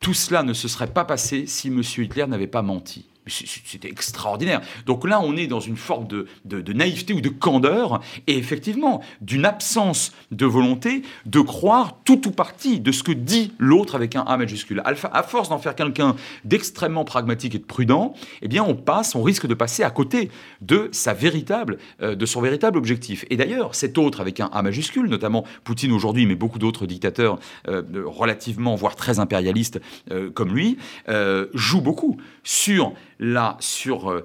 tout 0.00 0.14
cela 0.14 0.42
ne 0.42 0.52
se 0.52 0.68
serait 0.68 0.92
pas 0.92 1.04
passé 1.04 1.46
si 1.46 1.68
M. 1.68 1.82
Hitler 1.98 2.26
n'avait 2.26 2.46
pas 2.46 2.62
menti. 2.62 3.06
C'était 3.26 3.88
extraordinaire. 3.88 4.60
Donc 4.86 5.08
là, 5.08 5.20
on 5.22 5.36
est 5.36 5.46
dans 5.46 5.60
une 5.60 5.76
forme 5.76 6.06
de, 6.08 6.72
naïveté 6.72 7.14
ou 7.14 7.20
de 7.20 7.28
candeur, 7.28 8.00
et 8.26 8.36
effectivement, 8.36 9.02
d'une 9.20 9.44
absence 9.44 10.12
de 10.30 10.46
volonté 10.46 11.02
de 11.26 11.40
croire 11.40 11.98
tout 12.04 12.26
ou 12.26 12.30
partie 12.30 12.80
de 12.80 12.90
ce 12.90 13.02
que 13.02 13.12
dit 13.12 13.52
l'autre 13.58 13.94
avec 13.94 14.16
un 14.16 14.22
A 14.22 14.36
majuscule. 14.36 14.82
À 14.84 15.22
force 15.22 15.48
d'en 15.48 15.58
faire 15.58 15.74
quelqu'un 15.74 16.16
d'extrêmement 16.44 17.04
pragmatique 17.04 17.54
et 17.54 17.58
de 17.58 17.64
prudent, 17.64 18.14
eh 18.40 18.48
bien, 18.48 18.64
on 18.64 18.74
passe, 18.74 19.14
on 19.14 19.22
risque 19.22 19.46
de 19.46 19.54
passer 19.54 19.82
à 19.82 19.90
côté 19.90 20.30
de 20.60 20.88
sa 20.92 21.14
véritable, 21.14 21.78
euh, 22.00 22.14
de 22.14 22.26
son 22.26 22.40
véritable 22.40 22.78
objectif. 22.78 23.24
Et 23.30 23.36
d'ailleurs, 23.36 23.74
cet 23.74 23.98
autre 23.98 24.20
avec 24.20 24.40
un 24.40 24.46
A 24.52 24.62
majuscule, 24.62 25.06
notamment 25.06 25.44
Poutine 25.64 25.92
aujourd'hui, 25.92 26.26
mais 26.26 26.34
beaucoup 26.34 26.58
d'autres 26.58 26.86
dictateurs 26.86 27.38
euh, 27.68 27.82
relativement, 28.04 28.74
voire 28.74 28.96
très 28.96 29.18
impérialistes 29.18 29.80
euh, 30.10 30.30
comme 30.30 30.54
lui, 30.54 30.78
joue 31.54 31.80
beaucoup 31.80 32.16
sur 32.42 32.92
là 33.22 33.56
sur, 33.60 34.10
euh, 34.10 34.24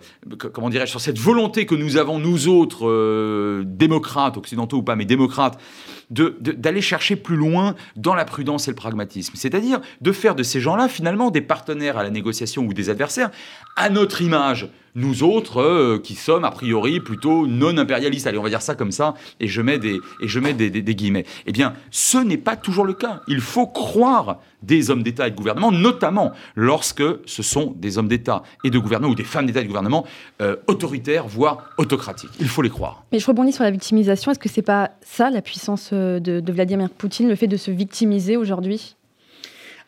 comment 0.51 0.70
dirais 0.70 0.88
sur 0.88 1.00
cette 1.00 1.20
volonté 1.20 1.68
que 1.68 1.75
nous 1.75 1.98
avons, 1.98 2.18
nous 2.18 2.48
autres, 2.48 2.89
euh, 2.89 3.63
démocrates, 3.66 4.38
occidentaux 4.38 4.77
ou 4.77 4.84
pas, 4.84 4.96
mais 4.96 5.06
démocrates, 5.06 5.62
d'aller 6.10 6.82
chercher 6.82 7.16
plus 7.16 7.36
loin 7.36 7.75
dans 7.96 8.16
la 8.16 8.25
prudence 8.25 8.68
et 8.68 8.72
le 8.72 8.75
pragmatisme. 8.75 9.34
C'est-à-dire 9.36 9.82
de 10.01 10.12
faire 10.12 10.36
de 10.36 10.42
ces 10.42 10.60
gens-là, 10.60 10.89
finalement, 10.89 11.30
des 11.30 11.42
partenaires 11.42 11.98
à 11.98 12.04
la 12.04 12.10
négociation 12.10 12.63
ou 12.63 12.74
des 12.74 12.89
adversaires 12.89 13.30
à 13.75 13.89
notre 13.89 14.22
image 14.22 14.70
nous 14.98 15.22
autres, 15.22 15.62
euh, 15.62 16.00
qui 16.00 16.16
sommes 16.16 16.44
a 16.44 16.51
priori 16.51 17.00
plutôt 17.00 17.46
non 17.46 17.77
impérialistes, 17.77 18.25
allez, 18.27 18.39
on 18.39 18.44
va 18.44 18.50
dire 18.50 18.63
ça 18.63 18.75
comme 18.75 18.92
ça, 18.92 19.13
et 19.39 19.48
je 19.48 19.62
mets 19.62 19.77
des, 19.77 20.00
et 20.22 20.27
je 20.27 20.39
mets 20.39 20.54
des, 20.54 20.70
guillemets. 20.96 21.25
Eh 21.46 21.51
bien, 21.51 21.74
ce 21.92 22.18
n'est 22.18 22.38
pas 22.38 22.56
toujours 22.56 22.84
le 22.84 22.94
cas. 22.94 23.22
Il 23.27 23.39
faut 23.39 23.68
croire 23.68 24.39
des 24.63 24.89
hommes 24.89 25.04
d'État 25.04 25.27
et 25.27 25.32
de 25.32 25.36
gouvernement, 25.36 25.72
notamment 25.72 26.32
lorsque 26.56 27.04
ce 27.25 27.44
sont 27.44 27.75
des 27.77 28.00
hommes 28.00 28.08
d'État 28.08 28.42
et 28.63 28.72
de 28.72 28.80
gouvernement 28.80 29.12
ou 29.12 29.16
des 29.16 29.24
femmes 29.24 29.46
d'État 29.46 29.60
et 29.60 29.63
de 29.63 29.68
gouvernement 29.68 30.04
euh, 30.42 30.56
autoritaires, 30.66 31.27
voire 31.27 31.70
autocratiques. 31.77 32.32
Il 32.39 32.48
faut 32.48 32.63
les 32.63 32.70
croire. 32.70 33.04
Mais 33.12 33.20
je 33.20 33.27
rebondis 33.27 33.51
sur 33.51 33.63
la 33.63 33.72
victimisation. 33.72 34.32
Est-ce 34.32 34.39
que 34.39 34.50
c'est 34.50 34.63
pas 34.63 34.92
ça 35.01 35.30
la 35.30 35.44
puissance 35.44 35.92
euh, 35.94 36.20
de 36.20 36.51
Vladimir 36.51 36.89
Poutine, 36.89 37.30
le 37.30 37.36
fait 37.36 37.48
de 37.48 37.58
se 37.58 37.70
victimiser 37.70 38.36
aujourd'hui? 38.36 38.97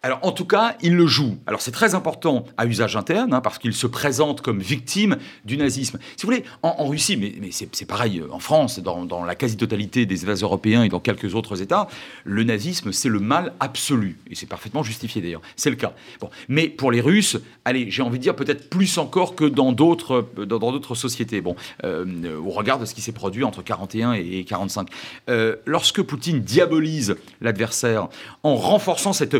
Alors, 0.01 0.19
en 0.21 0.31
tout 0.31 0.45
cas, 0.45 0.77
il 0.81 0.95
le 0.95 1.07
joue. 1.07 1.37
Alors, 1.45 1.61
c'est 1.61 1.71
très 1.71 1.93
important 1.93 2.45
à 2.57 2.65
usage 2.65 2.95
interne, 2.95 3.33
hein, 3.33 3.41
parce 3.41 3.59
qu'il 3.59 3.73
se 3.73 3.85
présente 3.85 4.39
comme 4.39 4.59
victime 4.59 5.17
du 5.43 5.57
nazisme. 5.57 5.99
Si 6.15 6.25
vous 6.25 6.31
voulez, 6.31 6.45
en, 6.63 6.87
Russie, 6.87 7.17
mais, 7.17 7.33
c'est 7.51 7.85
pareil 7.85 8.19
euh, 8.19 8.31
en 8.31 8.39
France, 8.39 8.79
dans, 8.79 9.25
la 9.25 9.35
quasi-totalité 9.35 10.05
des 10.05 10.23
États 10.23 10.35
européens 10.35 10.83
et 10.83 10.89
dans 10.89 11.01
quelques 11.01 11.35
autres 11.35 11.61
États, 11.61 11.89
le 12.23 12.45
nazisme, 12.45 12.93
c'est 12.93 13.09
le 13.09 13.19
mal 13.19 13.53
absolu. 13.59 14.17
Et 14.29 14.35
c'est 14.35 14.45
parfaitement 14.45 14.83
justifié 14.83 15.21
d'ailleurs. 15.21 15.41
C'est 15.57 15.69
le 15.69 15.75
cas. 15.75 15.91
Bon. 16.21 16.29
Mais 16.47 16.69
pour 16.69 16.91
les 16.91 17.01
Russes, 17.01 17.37
allez, 17.65 17.91
j'ai 17.91 18.01
envie 18.01 18.19
de 18.19 18.23
dire 18.23 18.37
peut-être 18.37 18.69
plus 18.69 18.97
encore 18.97 19.35
que 19.35 19.43
dans 19.43 19.73
d'autres 19.73 20.29
dans 20.37 20.59
d'autres 20.59 20.95
sociétés. 20.95 21.41
Bon, 21.41 21.55
euh, 21.83 22.37
au 22.37 22.51
regard 22.51 22.79
de 22.79 22.85
ce 22.85 22.93
qui 22.93 23.01
s'est 23.01 23.11
produit 23.11 23.43
entre 23.43 23.61
41 23.61 24.13
et 24.13 24.45
45. 24.47 24.87
Euh, 25.29 25.57
lorsque 25.65 26.01
Poutine 26.01 26.39
diabolise 26.39 27.17
l'adversaire 27.41 28.07
en 28.43 28.55
renforçant 28.55 29.11
cette 29.11 29.35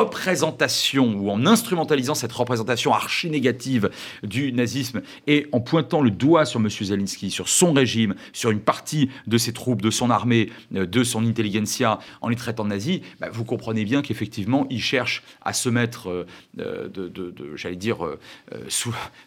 représentation 0.00 1.14
ou 1.16 1.30
en 1.30 1.46
instrumentalisant 1.46 2.14
cette 2.14 2.32
représentation 2.32 2.92
archi 2.92 3.30
négative 3.30 3.90
du 4.22 4.52
nazisme 4.52 5.02
et 5.26 5.46
en 5.52 5.60
pointant 5.60 6.00
le 6.00 6.10
doigt 6.10 6.44
sur 6.44 6.60
M. 6.60 6.68
Zelensky, 6.68 7.30
sur 7.30 7.48
son 7.48 7.72
régime, 7.72 8.14
sur 8.32 8.50
une 8.50 8.60
partie 8.60 9.10
de 9.26 9.38
ses 9.38 9.52
troupes, 9.52 9.82
de 9.82 9.90
son 9.90 10.10
armée, 10.10 10.50
euh, 10.74 10.86
de 10.86 11.04
son 11.04 11.26
intelligentsia, 11.26 11.98
en 12.20 12.28
les 12.28 12.36
traitant 12.36 12.64
de 12.64 12.70
nazis, 12.70 13.00
bah, 13.20 13.28
vous 13.32 13.44
comprenez 13.44 13.84
bien 13.84 14.02
qu'effectivement, 14.02 14.66
il 14.70 14.80
cherche 14.80 15.22
à 15.42 15.52
se 15.52 15.68
mettre, 15.68 16.26
euh, 16.58 16.88
de, 16.88 17.56
j'allais 17.56 17.76
dire, 17.76 18.04
euh, 18.04 18.18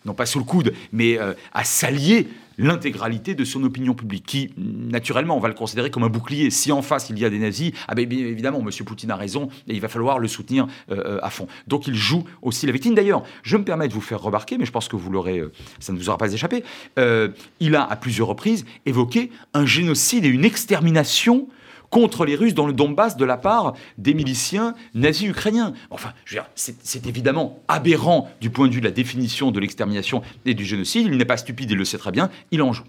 non 0.05 0.13
pas 0.13 0.25
sous 0.25 0.39
le 0.39 0.45
coude, 0.45 0.73
mais 0.91 1.17
à 1.17 1.63
s'allier 1.63 2.27
l'intégralité 2.57 3.35
de 3.35 3.43
son 3.43 3.63
opinion 3.63 3.93
publique, 3.93 4.25
qui, 4.25 4.53
naturellement, 4.57 5.37
on 5.37 5.39
va 5.39 5.47
le 5.47 5.53
considérer 5.53 5.89
comme 5.89 6.03
un 6.03 6.09
bouclier. 6.09 6.49
Si 6.49 6.71
en 6.71 6.81
face, 6.81 7.09
il 7.09 7.19
y 7.19 7.25
a 7.25 7.29
des 7.29 7.39
nazis, 7.39 7.71
ah 7.87 7.95
ben, 7.95 8.05
bien 8.05 8.19
évidemment, 8.19 8.59
M. 8.59 8.69
Poutine 8.85 9.11
a 9.11 9.15
raison, 9.15 9.49
et 9.67 9.73
il 9.73 9.81
va 9.81 9.87
falloir 9.87 10.19
le 10.19 10.27
soutenir 10.27 10.67
euh, 10.91 11.19
à 11.21 11.29
fond. 11.29 11.47
Donc 11.67 11.87
il 11.87 11.95
joue 11.95 12.23
aussi 12.41 12.65
la 12.65 12.71
victime. 12.71 12.95
D'ailleurs, 12.95 13.23
je 13.43 13.57
me 13.57 13.63
permets 13.63 13.87
de 13.87 13.93
vous 13.93 14.01
faire 14.01 14.21
remarquer, 14.21 14.57
mais 14.57 14.65
je 14.65 14.71
pense 14.71 14.87
que 14.87 14.95
vous 14.95 15.09
l'aurez, 15.11 15.39
euh, 15.39 15.51
ça 15.79 15.93
ne 15.93 15.97
vous 15.97 16.09
aura 16.09 16.17
pas 16.17 16.31
échappé, 16.31 16.63
euh, 16.99 17.29
il 17.59 17.75
a 17.75 17.83
à 17.83 17.95
plusieurs 17.95 18.27
reprises 18.27 18.65
évoqué 18.85 19.31
un 19.53 19.65
génocide 19.65 20.25
et 20.25 20.29
une 20.29 20.45
extermination 20.45 21.47
contre 21.93 22.25
les 22.25 22.35
Russes 22.35 22.55
dans 22.55 22.65
le 22.65 22.73
Donbass 22.73 23.17
de 23.17 23.23
la 23.23 23.37
part 23.37 23.75
des 23.99 24.15
miliciens 24.15 24.73
nazis 24.95 25.29
ukrainiens. 25.29 25.73
Enfin, 25.91 26.11
c'est 26.55 27.05
évidemment 27.05 27.59
aberrant 27.67 28.31
du 28.41 28.49
point 28.49 28.67
de 28.67 28.73
vue 28.73 28.79
de 28.79 28.85
la 28.85 28.91
définition 28.91 29.51
de 29.51 29.59
l'extermination 29.59 30.23
et 30.47 30.55
du 30.55 30.65
génocide. 30.65 31.05
Il 31.05 31.17
n'est 31.17 31.23
pas 31.23 31.37
stupide, 31.37 31.69
il 31.69 31.77
le 31.77 31.85
sait 31.85 31.99
très 31.99 32.11
bien, 32.11 32.31
il 32.49 32.63
en 32.63 32.73
joue. 32.73 32.83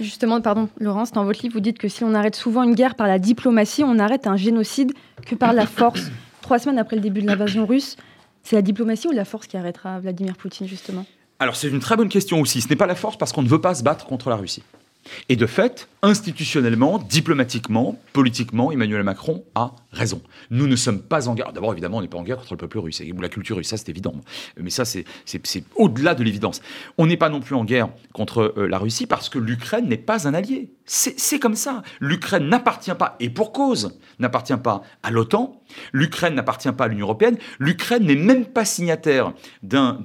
Justement, 0.00 0.40
pardon, 0.40 0.68
Laurence, 0.78 1.10
dans 1.10 1.24
votre 1.24 1.42
livre, 1.42 1.54
vous 1.54 1.60
dites 1.60 1.78
que 1.78 1.88
si 1.88 2.04
on 2.04 2.14
arrête 2.14 2.36
souvent 2.36 2.62
une 2.62 2.76
guerre 2.76 2.94
par 2.94 3.08
la 3.08 3.18
diplomatie, 3.18 3.82
on 3.82 3.98
arrête 3.98 4.28
un 4.28 4.36
génocide 4.36 4.92
que 5.26 5.34
par 5.34 5.52
la 5.52 5.66
force. 5.66 6.04
Trois 6.40 6.60
semaines 6.60 6.78
après 6.78 6.94
le 6.94 7.02
début 7.02 7.22
de 7.22 7.26
l'invasion 7.26 7.66
russe, 7.66 7.96
c'est 8.44 8.54
la 8.54 8.62
diplomatie 8.62 9.08
ou 9.08 9.12
la 9.12 9.24
force 9.24 9.48
qui 9.48 9.56
arrêtera 9.56 9.98
Vladimir 9.98 10.36
Poutine, 10.36 10.68
justement? 10.68 11.04
Alors, 11.40 11.56
c'est 11.56 11.68
une 11.68 11.80
très 11.80 11.96
bonne 11.96 12.08
question 12.08 12.40
aussi. 12.40 12.60
Ce 12.60 12.68
n'est 12.68 12.76
pas 12.76 12.86
la 12.86 12.94
force 12.94 13.16
parce 13.16 13.32
qu'on 13.32 13.42
ne 13.42 13.48
veut 13.48 13.60
pas 13.60 13.74
se 13.74 13.82
battre 13.82 14.06
contre 14.06 14.30
la 14.30 14.36
Russie. 14.36 14.62
Et 15.28 15.36
de 15.36 15.46
fait, 15.46 15.88
institutionnellement, 16.02 16.98
diplomatiquement, 16.98 17.98
politiquement, 18.12 18.72
Emmanuel 18.72 19.02
Macron 19.02 19.44
a 19.54 19.72
raison. 19.92 20.22
Nous 20.50 20.66
ne 20.66 20.76
sommes 20.76 21.02
pas 21.02 21.28
en 21.28 21.34
guerre. 21.34 21.52
D'abord, 21.52 21.72
évidemment, 21.72 21.98
on 21.98 22.02
n'est 22.02 22.08
pas 22.08 22.18
en 22.18 22.22
guerre 22.22 22.38
contre 22.38 22.54
le 22.54 22.58
peuple 22.58 22.78
russe 22.78 23.02
ou 23.14 23.20
la 23.20 23.28
culture 23.28 23.56
russe, 23.56 23.68
ça 23.68 23.76
c'est 23.76 23.88
évident. 23.88 24.14
Mais 24.58 24.70
ça, 24.70 24.84
c'est 24.84 25.04
au-delà 25.76 26.14
de 26.14 26.22
l'évidence. 26.22 26.60
On 26.98 27.06
n'est 27.06 27.16
pas 27.16 27.28
non 27.28 27.40
plus 27.40 27.54
en 27.54 27.64
guerre 27.64 27.88
contre 28.12 28.54
euh, 28.56 28.66
la 28.66 28.78
Russie 28.78 29.06
parce 29.06 29.28
que 29.28 29.38
l'Ukraine 29.38 29.88
n'est 29.88 29.96
pas 29.96 30.28
un 30.28 30.34
allié. 30.34 30.70
C'est 30.86 31.38
comme 31.38 31.54
ça. 31.54 31.84
L'Ukraine 32.00 32.48
n'appartient 32.48 32.94
pas, 32.94 33.14
et 33.20 33.30
pour 33.30 33.52
cause, 33.52 33.96
n'appartient 34.18 34.56
pas 34.56 34.82
à 35.04 35.12
l'OTAN. 35.12 35.62
L'Ukraine 35.92 36.34
n'appartient 36.34 36.72
pas 36.72 36.86
à 36.86 36.88
l'Union 36.88 37.06
européenne. 37.06 37.38
L'Ukraine 37.60 38.04
n'est 38.04 38.16
même 38.16 38.44
pas 38.44 38.64
signataire 38.64 39.32
d'un 39.62 40.02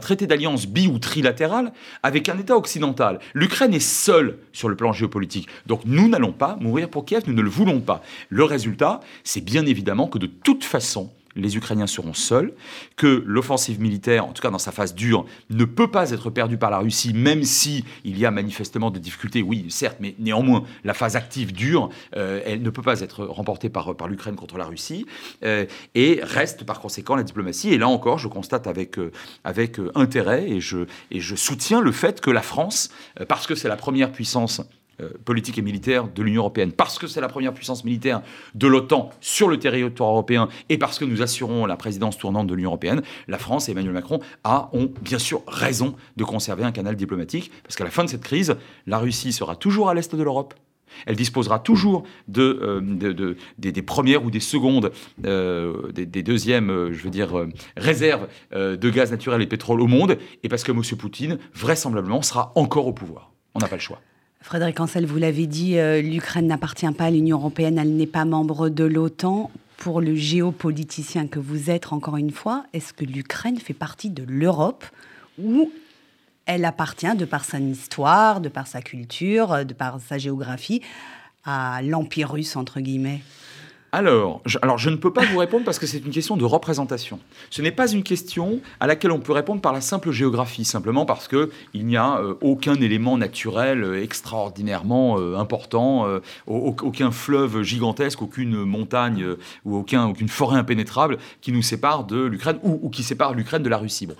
traité 0.00 0.26
d'alliance 0.26 0.66
bi 0.66 0.88
ou 0.88 0.98
trilatéral 0.98 1.72
avec 2.02 2.28
un 2.28 2.36
État 2.38 2.56
occidental. 2.56 3.20
L'Ukraine 3.34 3.72
est 3.72 3.78
seule 3.78 4.25
sur 4.52 4.68
le 4.68 4.76
plan 4.76 4.92
géopolitique. 4.92 5.48
Donc 5.66 5.82
nous 5.84 6.08
n'allons 6.08 6.32
pas 6.32 6.56
mourir 6.60 6.88
pour 6.88 7.04
Kiev, 7.04 7.24
nous 7.26 7.34
ne 7.34 7.42
le 7.42 7.50
voulons 7.50 7.80
pas. 7.80 8.02
Le 8.28 8.44
résultat, 8.44 9.00
c'est 9.24 9.44
bien 9.44 9.66
évidemment 9.66 10.08
que 10.08 10.18
de 10.18 10.26
toute 10.26 10.64
façon, 10.64 11.12
les 11.36 11.56
Ukrainiens 11.56 11.86
seront 11.86 12.14
seuls, 12.14 12.52
que 12.96 13.22
l'offensive 13.26 13.80
militaire, 13.80 14.24
en 14.26 14.32
tout 14.32 14.42
cas 14.42 14.50
dans 14.50 14.58
sa 14.58 14.72
phase 14.72 14.94
dure, 14.94 15.26
ne 15.50 15.64
peut 15.64 15.90
pas 15.90 16.10
être 16.10 16.30
perdue 16.30 16.58
par 16.58 16.70
la 16.70 16.78
Russie, 16.78 17.12
même 17.14 17.44
si 17.44 17.84
il 18.04 18.18
y 18.18 18.26
a 18.26 18.30
manifestement 18.30 18.90
des 18.90 19.00
difficultés, 19.00 19.42
oui, 19.42 19.66
certes, 19.68 19.98
mais 20.00 20.14
néanmoins, 20.18 20.64
la 20.84 20.94
phase 20.94 21.16
active 21.16 21.52
dure, 21.52 21.90
euh, 22.16 22.40
elle 22.44 22.62
ne 22.62 22.70
peut 22.70 22.82
pas 22.82 23.00
être 23.00 23.24
remportée 23.24 23.68
par, 23.68 23.96
par 23.96 24.08
l'Ukraine 24.08 24.36
contre 24.36 24.58
la 24.58 24.64
Russie, 24.64 25.06
euh, 25.44 25.66
et 25.94 26.20
reste 26.22 26.64
par 26.64 26.80
conséquent 26.80 27.16
la 27.16 27.22
diplomatie. 27.22 27.72
Et 27.72 27.78
là 27.78 27.88
encore, 27.88 28.18
je 28.18 28.28
constate 28.28 28.66
avec, 28.66 28.98
euh, 28.98 29.12
avec 29.44 29.78
intérêt, 29.94 30.48
et 30.50 30.60
je, 30.60 30.86
et 31.10 31.20
je 31.20 31.36
soutiens 31.36 31.80
le 31.80 31.92
fait 31.92 32.20
que 32.20 32.30
la 32.30 32.42
France, 32.42 32.90
parce 33.28 33.46
que 33.46 33.54
c'est 33.54 33.68
la 33.68 33.76
première 33.76 34.12
puissance 34.12 34.62
politique 35.24 35.58
et 35.58 35.62
militaire 35.62 36.08
de 36.08 36.22
l'Union 36.22 36.42
européenne, 36.42 36.72
parce 36.72 36.98
que 36.98 37.06
c'est 37.06 37.20
la 37.20 37.28
première 37.28 37.52
puissance 37.52 37.84
militaire 37.84 38.22
de 38.54 38.66
l'OTAN 38.66 39.10
sur 39.20 39.48
le 39.48 39.58
territoire 39.58 40.10
européen 40.10 40.48
et 40.68 40.78
parce 40.78 40.98
que 40.98 41.04
nous 41.04 41.22
assurons 41.22 41.66
la 41.66 41.76
présidence 41.76 42.18
tournante 42.18 42.46
de 42.46 42.54
l'Union 42.54 42.70
européenne, 42.70 43.02
la 43.28 43.38
France 43.38 43.68
et 43.68 43.72
Emmanuel 43.72 43.92
Macron 43.92 44.20
ont 44.44 44.92
bien 45.02 45.18
sûr 45.18 45.42
raison 45.46 45.94
de 46.16 46.24
conserver 46.24 46.64
un 46.64 46.72
canal 46.72 46.96
diplomatique, 46.96 47.50
parce 47.62 47.76
qu'à 47.76 47.84
la 47.84 47.90
fin 47.90 48.04
de 48.04 48.10
cette 48.10 48.22
crise, 48.22 48.56
la 48.86 48.98
Russie 48.98 49.32
sera 49.32 49.56
toujours 49.56 49.88
à 49.88 49.94
l'est 49.94 50.14
de 50.14 50.22
l'Europe. 50.22 50.54
Elle 51.04 51.16
disposera 51.16 51.58
toujours 51.58 52.04
de, 52.28 52.58
euh, 52.62 53.34
des, 53.58 53.82
premières 53.82 54.24
ou 54.24 54.30
des 54.30 54.40
secondes, 54.40 54.92
euh, 55.26 55.92
des, 55.92 56.22
deuxièmes, 56.22 56.90
je 56.92 57.02
veux 57.02 57.10
dire, 57.10 57.46
réserves 57.76 58.28
de 58.52 58.90
gaz 58.90 59.10
naturel 59.10 59.42
et 59.42 59.46
pétrole 59.46 59.80
au 59.80 59.86
monde, 59.86 60.16
et 60.42 60.48
parce 60.48 60.64
que 60.64 60.72
M. 60.72 60.80
Poutine, 60.98 61.38
vraisemblablement, 61.54 62.22
sera 62.22 62.52
encore 62.54 62.86
au 62.86 62.92
pouvoir. 62.92 63.32
On 63.54 63.58
n'a 63.58 63.68
pas 63.68 63.76
le 63.76 63.82
choix. 63.82 64.00
Frédéric 64.46 64.78
Ancel, 64.78 65.06
vous 65.06 65.18
l'avez 65.18 65.48
dit, 65.48 65.76
euh, 65.76 66.00
l'Ukraine 66.00 66.46
n'appartient 66.46 66.88
pas 66.92 67.06
à 67.06 67.10
l'Union 67.10 67.36
européenne, 67.36 67.78
elle 67.78 67.96
n'est 67.96 68.06
pas 68.06 68.24
membre 68.24 68.68
de 68.68 68.84
l'OTAN. 68.84 69.50
Pour 69.76 70.00
le 70.00 70.14
géopoliticien 70.14 71.26
que 71.26 71.40
vous 71.40 71.68
êtes, 71.68 71.92
encore 71.92 72.16
une 72.16 72.30
fois, 72.30 72.64
est-ce 72.72 72.92
que 72.92 73.04
l'Ukraine 73.04 73.58
fait 73.58 73.74
partie 73.74 74.08
de 74.08 74.22
l'Europe 74.22 74.84
ou 75.36 75.72
elle 76.46 76.64
appartient, 76.64 77.12
de 77.16 77.24
par 77.24 77.44
son 77.44 77.58
histoire, 77.58 78.40
de 78.40 78.48
par 78.48 78.68
sa 78.68 78.82
culture, 78.82 79.64
de 79.64 79.74
par 79.74 79.98
sa 80.00 80.16
géographie, 80.16 80.80
à 81.44 81.80
l'Empire 81.82 82.30
russe, 82.30 82.54
entre 82.54 82.78
guillemets? 82.78 83.22
Alors 83.92 84.42
je, 84.44 84.58
alors, 84.62 84.78
je 84.78 84.90
ne 84.90 84.96
peux 84.96 85.12
pas 85.12 85.24
vous 85.24 85.38
répondre 85.38 85.64
parce 85.64 85.78
que 85.78 85.86
c'est 85.86 85.98
une 85.98 86.10
question 86.10 86.36
de 86.36 86.44
représentation. 86.44 87.20
Ce 87.50 87.62
n'est 87.62 87.70
pas 87.70 87.90
une 87.90 88.02
question 88.02 88.60
à 88.80 88.86
laquelle 88.86 89.12
on 89.12 89.20
peut 89.20 89.32
répondre 89.32 89.60
par 89.60 89.72
la 89.72 89.80
simple 89.80 90.10
géographie, 90.10 90.64
simplement 90.64 91.06
parce 91.06 91.28
qu'il 91.28 91.86
n'y 91.86 91.96
a 91.96 92.18
euh, 92.18 92.34
aucun 92.40 92.74
élément 92.74 93.16
naturel 93.16 93.84
euh, 93.84 94.02
extraordinairement 94.02 95.18
euh, 95.18 95.36
important, 95.36 96.06
aucun 96.46 97.10
fleuve 97.10 97.62
gigantesque, 97.62 98.22
aucune 98.22 98.64
montagne 98.64 99.24
ou 99.64 99.76
aucun, 99.76 100.06
aucune 100.06 100.28
forêt 100.28 100.58
impénétrable 100.58 101.18
qui 101.40 101.52
nous 101.52 101.62
sépare 101.62 102.04
de 102.04 102.24
l'Ukraine 102.24 102.58
ou, 102.62 102.88
qui 102.90 103.02
sépare 103.02 103.34
l'Ukraine 103.34 103.62
de 103.62 103.68
la 103.68 103.78
Russie. 103.78 104.06
Bon. 104.06 104.16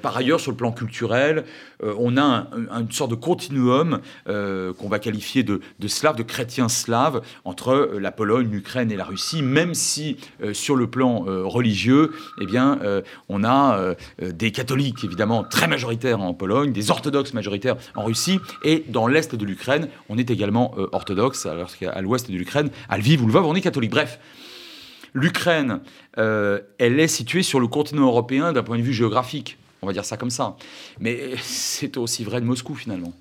par 0.00 0.16
ailleurs, 0.16 0.40
sur 0.40 0.50
le 0.50 0.56
plan 0.56 0.72
culturel, 0.72 1.44
on 1.82 2.16
a 2.16 2.48
une 2.78 2.90
sorte 2.90 3.10
de 3.10 3.16
continuum 3.16 4.00
qu'on 4.26 4.88
va 4.88 4.98
qualifier 4.98 5.42
de, 5.42 5.60
slave, 5.86 6.16
de 6.16 6.22
chrétiens 6.22 6.68
slaves 6.68 7.22
entre 7.44 7.98
la 7.98 8.12
Pologne, 8.12 8.48
l'Ukraine 8.50 8.90
et 8.90 8.93
la 8.96 9.04
Russie, 9.04 9.42
même 9.42 9.74
si 9.74 10.16
euh, 10.42 10.54
sur 10.54 10.76
le 10.76 10.86
plan 10.86 11.24
euh, 11.26 11.44
religieux, 11.44 12.12
eh 12.40 12.46
bien, 12.46 12.78
euh, 12.82 13.02
on 13.28 13.44
a 13.44 13.94
des 14.20 14.52
catholiques 14.52 15.04
évidemment 15.04 15.44
très 15.44 15.66
majoritaires 15.66 16.20
en 16.20 16.34
Pologne, 16.34 16.72
des 16.72 16.90
orthodoxes 16.90 17.34
majoritaires 17.34 17.76
en 17.94 18.04
Russie, 18.04 18.38
et 18.62 18.84
dans 18.88 19.06
l'est 19.06 19.34
de 19.34 19.44
l'Ukraine, 19.44 19.88
on 20.08 20.18
est 20.18 20.30
également 20.30 20.74
orthodoxe, 20.92 21.46
alors 21.46 21.76
qu'à 21.76 22.00
l'ouest 22.00 22.30
de 22.30 22.36
l'Ukraine, 22.36 22.70
à 22.88 22.98
Lviv 22.98 23.22
ou 23.22 23.26
Lvov, 23.26 23.46
on 23.46 23.54
est 23.54 23.60
catholique. 23.60 23.90
Bref. 23.90 24.18
L'Ukraine, 25.12 25.80
elle 26.16 27.00
est 27.00 27.08
située 27.08 27.42
sur 27.42 27.60
le 27.60 27.68
continent 27.68 28.06
européen 28.06 28.52
d'un 28.52 28.62
point 28.62 28.78
de 28.78 28.82
vue 28.82 28.92
géographique, 28.92 29.58
on 29.82 29.86
va 29.86 29.92
dire 29.92 30.04
ça 30.04 30.16
comme 30.16 30.30
ça. 30.30 30.56
Mais 30.98 31.34
c'est 31.42 31.96
aussi 31.96 32.24
vrai 32.24 32.40
de 32.40 32.46
Moscou 32.46 32.74
finalement. 32.74 33.12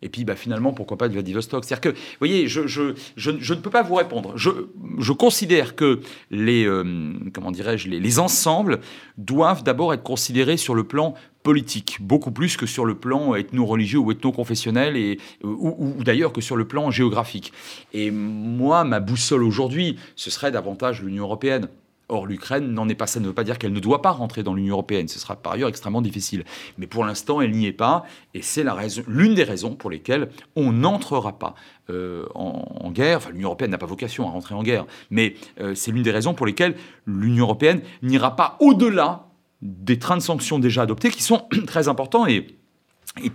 Et 0.00 0.08
puis, 0.08 0.24
bah, 0.24 0.36
finalement, 0.36 0.72
pourquoi 0.72 0.96
pas 0.96 1.08
de 1.08 1.14
Vladivostok 1.14 1.64
C'est-à-dire 1.64 1.92
que, 1.92 1.96
vous 1.96 2.18
voyez, 2.20 2.46
je, 2.46 2.66
je, 2.66 2.94
je, 3.16 3.30
ne 3.30 3.60
peux 3.60 3.70
pas 3.70 3.82
vous 3.82 3.96
répondre. 3.96 4.32
Je, 4.36 4.50
je 4.98 5.12
considère 5.12 5.74
que 5.74 6.00
les, 6.30 6.64
euh, 6.66 7.14
comment 7.32 7.50
dirais-je, 7.50 7.88
les, 7.88 7.98
les, 7.98 8.18
ensembles 8.20 8.78
doivent 9.16 9.64
d'abord 9.64 9.92
être 9.92 10.04
considérés 10.04 10.56
sur 10.56 10.76
le 10.76 10.84
plan 10.84 11.14
politique, 11.42 11.98
beaucoup 12.00 12.30
plus 12.30 12.56
que 12.56 12.66
sur 12.66 12.84
le 12.84 12.94
plan 12.94 13.34
ethno-religieux 13.34 13.98
ou 13.98 14.12
ethno-confessionnel, 14.12 14.96
et, 14.96 15.18
ou, 15.42 15.74
ou 15.78 16.04
d'ailleurs 16.04 16.32
que 16.32 16.40
sur 16.40 16.56
le 16.56 16.66
plan 16.66 16.90
géographique. 16.90 17.52
Et 17.92 18.12
moi, 18.12 18.84
ma 18.84 19.00
boussole 19.00 19.42
aujourd'hui, 19.42 19.96
ce 20.14 20.30
serait 20.30 20.52
davantage 20.52 21.02
l'Union 21.02 21.24
européenne 21.24 21.68
Or, 22.10 22.26
l'Ukraine 22.26 22.72
n'en 22.72 22.88
est 22.88 22.94
pas. 22.94 23.06
Ça 23.06 23.20
ne 23.20 23.26
veut 23.26 23.34
pas 23.34 23.44
dire 23.44 23.58
qu'elle 23.58 23.72
ne 23.72 23.80
doit 23.80 24.00
pas 24.00 24.10
rentrer 24.10 24.42
dans 24.42 24.54
l'Union 24.54 24.74
européenne. 24.74 25.08
Ce 25.08 25.18
sera 25.18 25.36
par 25.36 25.52
ailleurs 25.52 25.68
extrêmement 25.68 26.00
difficile. 26.00 26.44
Mais 26.78 26.86
pour 26.86 27.04
l'instant, 27.04 27.40
elle 27.40 27.50
n'y 27.50 27.66
est 27.66 27.72
pas. 27.72 28.04
Et 28.34 28.42
c'est 28.42 28.64
l'une 29.06 29.34
des 29.34 29.44
raisons 29.44 29.74
pour 29.74 29.90
lesquelles 29.90 30.30
on 30.56 30.72
n'entrera 30.72 31.38
pas 31.38 31.54
euh, 31.90 32.26
en, 32.34 32.90
guerre. 32.90 33.18
Enfin, 33.18 33.30
l'Union 33.30 33.48
européenne 33.48 33.70
n'a 33.70 33.78
pas 33.78 33.86
vocation 33.86 34.26
à 34.26 34.30
rentrer 34.30 34.54
en 34.54 34.62
guerre. 34.62 34.86
Mais 35.10 35.34
euh, 35.60 35.74
c'est 35.74 35.90
l'une 35.90 36.02
des 36.02 36.10
raisons 36.10 36.32
pour 36.32 36.46
lesquelles 36.46 36.76
l'Union 37.06 37.44
européenne 37.44 37.82
n'ira 38.02 38.36
pas 38.36 38.56
au-delà 38.60 39.26
des 39.60 39.98
trains 39.98 40.16
de 40.16 40.22
sanctions 40.22 40.58
déjà 40.58 40.82
adoptés, 40.82 41.10
qui 41.10 41.22
sont 41.22 41.46
très 41.66 41.88
importants 41.88 42.26
et 42.26 42.58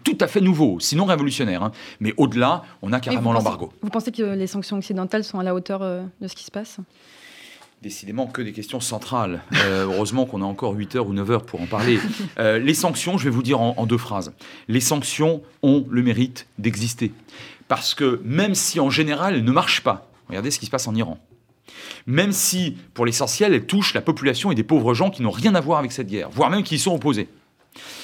tout 0.03 0.17
à 0.21 0.27
fait 0.27 0.41
nouveaux, 0.41 0.79
sinon 0.79 1.05
révolutionnaires. 1.05 1.63
Hein. 1.63 1.71
Mais 1.99 2.13
au-delà, 2.17 2.63
on 2.81 2.93
a 2.93 2.99
carrément 2.99 3.33
l'embargo. 3.33 3.71
Vous 3.81 3.89
pensez 3.89 4.11
que 4.11 4.23
les 4.23 4.47
sanctions 4.47 4.77
occidentales 4.77 5.23
sont 5.23 5.39
à 5.39 5.43
la 5.43 5.53
hauteur 5.53 5.81
euh, 5.81 6.03
de 6.21 6.27
ce 6.27 6.35
qui 6.35 6.43
se 6.43 6.51
passe? 6.51 6.79
Décidément 7.83 8.27
que 8.27 8.41
des 8.41 8.53
questions 8.53 8.79
centrales. 8.79 9.43
Euh, 9.53 9.85
heureusement 9.85 10.25
qu'on 10.25 10.41
a 10.41 10.45
encore 10.45 10.73
8 10.73 10.95
heures 10.95 11.07
ou 11.07 11.13
9 11.13 11.29
heures 11.29 11.45
pour 11.45 11.61
en 11.61 11.67
parler. 11.67 11.99
Euh, 12.39 12.57
les 12.57 12.73
sanctions, 12.73 13.17
je 13.17 13.25
vais 13.25 13.29
vous 13.29 13.43
dire 13.43 13.59
en, 13.59 13.85
deux 13.85 13.97
phrases. 13.97 14.33
Les 14.67 14.79
sanctions 14.79 15.43
ont 15.61 15.85
le 15.89 16.01
mérite 16.01 16.47
d'exister. 16.57 17.11
Parce 17.67 17.93
que 17.93 18.21
même 18.23 18.55
si 18.55 18.79
en 18.79 18.89
général 18.89 19.35
elles 19.35 19.43
ne 19.43 19.51
marchent 19.51 19.81
pas, 19.81 20.09
regardez 20.29 20.49
ce 20.49 20.59
qui 20.59 20.65
se 20.65 20.71
passe 20.71 20.87
en 20.87 20.95
Iran. 20.95 21.19
Même 22.07 22.31
si, 22.31 22.77
pour 22.93 23.05
l'essentiel, 23.05 23.53
elles 23.53 23.65
touchent 23.65 23.93
la 23.93 24.01
population 24.01 24.51
et 24.51 24.55
des 24.55 24.63
pauvres 24.63 24.93
gens 24.93 25.09
qui 25.09 25.21
n'ont 25.21 25.31
rien 25.31 25.53
à 25.53 25.61
voir 25.61 25.79
avec 25.79 25.91
cette 25.91 26.07
guerre, 26.07 26.29
voire 26.29 26.49
même 26.49 26.63
qui 26.63 26.75
y 26.75 26.79
sont 26.79 26.95
opposés. 26.95 27.27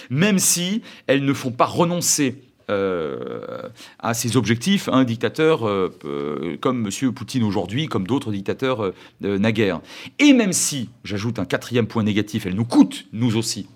Même 0.10 0.38
si 0.38 0.82
elles 1.08 1.24
ne 1.24 1.34
font 1.34 1.52
pas 1.52 1.66
renoncer 1.66 2.42
à 2.70 4.14
ses 4.14 4.38
objectifs 4.38 4.90
un 4.90 5.04
dictateur 5.04 5.68
euh, 5.68 5.90
euh, 6.06 6.58
comme 6.62 6.88
M. 6.88 7.12
Poutine 7.14 7.44
aujourd'hui, 7.44 7.88
comme 7.88 8.08
d'autres 8.08 8.32
dictateurs 8.32 8.94
naguère. 9.22 9.82
Et 10.20 10.34
même 10.34 10.54
si, 10.54 10.90
j'ajoute 11.04 11.40
un 11.40 11.46
quatrième 11.46 11.88
point 11.88 12.04
négatif, 12.04 12.46
elle 12.46 12.56
nous 12.56 12.66
coûte, 12.66 13.08
nous 13.14 13.36
aussi, 13.38 13.68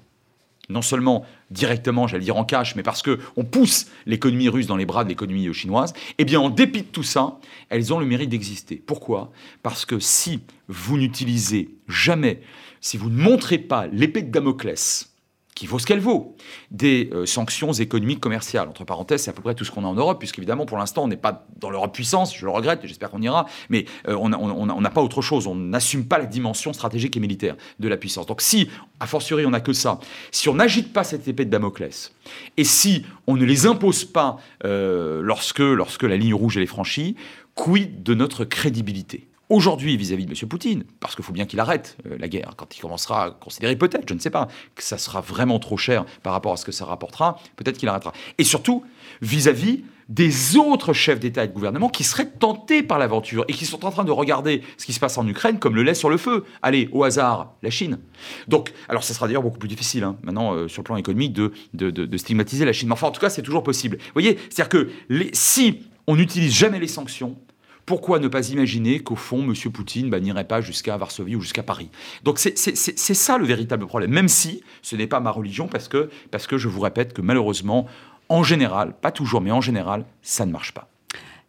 non 0.69 0.81
seulement 0.81 1.25
directement, 1.51 2.07
j'allais 2.07 2.23
dire 2.23 2.37
en 2.37 2.45
cash, 2.45 2.75
mais 2.75 2.83
parce 2.83 3.03
qu'on 3.03 3.43
pousse 3.43 3.87
l'économie 4.05 4.49
russe 4.49 4.67
dans 4.67 4.77
les 4.77 4.85
bras 4.85 5.03
de 5.03 5.09
l'économie 5.09 5.53
chinoise, 5.53 5.93
eh 6.17 6.25
bien, 6.25 6.39
en 6.39 6.49
dépit 6.49 6.81
de 6.81 6.87
tout 6.87 7.03
ça, 7.03 7.39
elles 7.69 7.93
ont 7.93 7.99
le 7.99 8.05
mérite 8.05 8.29
d'exister. 8.29 8.81
Pourquoi? 8.85 9.31
Parce 9.61 9.85
que 9.85 9.99
si 9.99 10.41
vous 10.67 10.97
n'utilisez 10.97 11.69
jamais, 11.87 12.41
si 12.81 12.97
vous 12.97 13.09
ne 13.09 13.21
montrez 13.21 13.57
pas 13.57 13.87
l'épée 13.87 14.21
de 14.21 14.31
Damoclès, 14.31 15.12
qui 15.55 15.67
vaut 15.67 15.79
ce 15.79 15.85
qu'elle 15.85 15.99
vaut, 15.99 16.35
des 16.71 17.09
euh, 17.13 17.25
sanctions 17.25 17.73
économiques 17.73 18.19
commerciales. 18.19 18.67
Entre 18.67 18.85
parenthèses, 18.85 19.23
c'est 19.23 19.29
à 19.29 19.33
peu 19.33 19.41
près 19.41 19.55
tout 19.55 19.65
ce 19.65 19.71
qu'on 19.71 19.83
a 19.83 19.87
en 19.87 19.93
Europe, 19.93 20.19
puisqu'évidemment, 20.19 20.65
pour 20.65 20.77
l'instant, 20.77 21.03
on 21.03 21.07
n'est 21.07 21.17
pas 21.17 21.45
dans 21.59 21.69
l'Europe 21.69 21.93
puissance, 21.93 22.35
je 22.35 22.45
le 22.45 22.51
regrette, 22.51 22.83
et 22.83 22.87
j'espère 22.87 23.11
qu'on 23.11 23.21
ira, 23.21 23.45
mais 23.69 23.85
euh, 24.07 24.15
on 24.15 24.81
n'a 24.81 24.89
pas 24.89 25.01
autre 25.01 25.21
chose, 25.21 25.47
on 25.47 25.55
n'assume 25.55 26.05
pas 26.05 26.17
la 26.17 26.25
dimension 26.25 26.73
stratégique 26.73 27.15
et 27.17 27.19
militaire 27.19 27.55
de 27.79 27.87
la 27.87 27.97
puissance. 27.97 28.25
Donc 28.25 28.41
si, 28.41 28.69
a 28.99 29.07
fortiori, 29.07 29.45
on 29.45 29.51
n'a 29.51 29.61
que 29.61 29.73
ça, 29.73 29.99
si 30.31 30.49
on 30.49 30.55
n'agite 30.55 30.93
pas 30.93 31.03
cette 31.03 31.27
épée 31.27 31.45
de 31.45 31.51
Damoclès, 31.51 32.13
et 32.57 32.63
si 32.63 33.05
on 33.27 33.35
ne 33.35 33.45
les 33.45 33.65
impose 33.65 34.05
pas 34.05 34.37
euh, 34.65 35.21
lorsque, 35.21 35.59
lorsque 35.59 36.03
la 36.03 36.17
ligne 36.17 36.33
rouge 36.33 36.57
est 36.57 36.65
franchie, 36.65 37.15
quid 37.55 38.03
de 38.03 38.13
notre 38.13 38.45
crédibilité? 38.45 39.27
Aujourd'hui 39.49 39.97
vis-à-vis 39.97 40.25
de 40.25 40.31
M. 40.31 40.49
Poutine, 40.49 40.83
parce 40.99 41.15
qu'il 41.15 41.23
faut 41.23 41.33
bien 41.33 41.45
qu'il 41.45 41.59
arrête 41.59 41.97
euh, 42.07 42.17
la 42.19 42.27
guerre, 42.27 42.53
quand 42.57 42.75
il 42.75 42.79
commencera 42.79 43.25
à 43.25 43.31
considérer 43.31 43.75
peut-être, 43.75 44.07
je 44.07 44.13
ne 44.13 44.19
sais 44.19 44.29
pas, 44.29 44.47
que 44.75 44.83
ça 44.83 44.97
sera 44.97 45.21
vraiment 45.21 45.59
trop 45.59 45.77
cher 45.77 46.05
par 46.23 46.33
rapport 46.33 46.53
à 46.53 46.57
ce 46.57 46.65
que 46.65 46.71
ça 46.71 46.85
rapportera, 46.85 47.39
peut-être 47.55 47.77
qu'il 47.77 47.89
arrêtera. 47.89 48.13
Et 48.37 48.43
surtout, 48.43 48.83
vis-à-vis 49.21 49.83
des 50.09 50.57
autres 50.57 50.93
chefs 50.93 51.19
d'État 51.19 51.43
et 51.43 51.47
de 51.47 51.53
gouvernement 51.53 51.89
qui 51.89 52.03
seraient 52.03 52.29
tentés 52.29 52.83
par 52.83 52.99
l'aventure 52.99 53.45
et 53.47 53.53
qui 53.53 53.65
sont 53.65 53.85
en 53.85 53.91
train 53.91 54.03
de 54.03 54.11
regarder 54.11 54.61
ce 54.77 54.85
qui 54.85 54.93
se 54.93 54.99
passe 54.99 55.17
en 55.17 55.27
Ukraine 55.27 55.59
comme 55.59 55.75
le 55.75 55.83
lait 55.83 55.93
sur 55.93 56.09
le 56.09 56.17
feu. 56.17 56.43
Allez, 56.61 56.89
au 56.91 57.03
hasard, 57.03 57.53
la 57.63 57.69
Chine. 57.69 57.99
Donc, 58.47 58.73
alors 58.89 59.03
ça 59.03 59.13
sera 59.13 59.27
d'ailleurs 59.27 59.43
beaucoup 59.43 59.59
plus 59.59 59.69
difficile 59.69 60.03
hein, 60.03 60.17
maintenant 60.23 60.53
euh, 60.53 60.67
sur 60.67 60.81
le 60.81 60.85
plan 60.85 60.97
économique 60.97 61.33
de, 61.33 62.17
stigmatiser 62.17 62.65
la 62.65 62.73
Chine. 62.73 62.89
Mais 62.89 62.93
enfin, 62.93 63.07
en 63.07 63.11
tout 63.11 63.21
cas, 63.21 63.29
c'est 63.29 63.41
toujours 63.41 63.63
possible. 63.63 63.97
Vous 63.97 64.13
voyez, 64.13 64.37
c'est-à-dire 64.49 64.69
que 64.69 64.89
si 65.33 65.83
on 66.07 66.15
n'utilise 66.15 66.53
jamais 66.53 66.79
les 66.79 66.87
sanctions, 66.87 67.37
pourquoi 67.85 68.19
ne 68.19 68.27
pas 68.27 68.49
imaginer 68.49 68.99
qu'au 68.99 69.15
fond, 69.15 69.41
M. 69.43 69.53
Poutine 69.71 70.09
bah, 70.09 70.19
n'irait 70.19 70.47
pas 70.47 70.61
jusqu'à 70.61 70.95
Varsovie 70.97 71.35
ou 71.35 71.41
jusqu'à 71.41 71.63
Paris? 71.63 71.89
Donc 72.23 72.39
c'est 72.39 72.55
ça 72.55 73.37
le 73.37 73.45
véritable 73.45 73.85
problème, 73.85 74.11
même 74.11 74.29
si 74.29 74.63
ce 74.81 74.95
n'est 74.95 75.07
pas 75.07 75.19
ma 75.19 75.31
religion, 75.31 75.67
parce 75.67 75.87
que, 75.87 76.09
parce 76.31 76.47
que 76.47 76.57
je 76.57 76.67
vous 76.67 76.79
répète 76.79 77.13
que 77.13 77.21
malheureusement, 77.21 77.87
en 78.29 78.43
général, 78.43 78.93
pas 78.99 79.11
toujours, 79.11 79.41
mais 79.41 79.51
en 79.51 79.61
général, 79.61 80.05
ça 80.21 80.45
ne 80.45 80.51
marche 80.51 80.71
pas. 80.73 80.87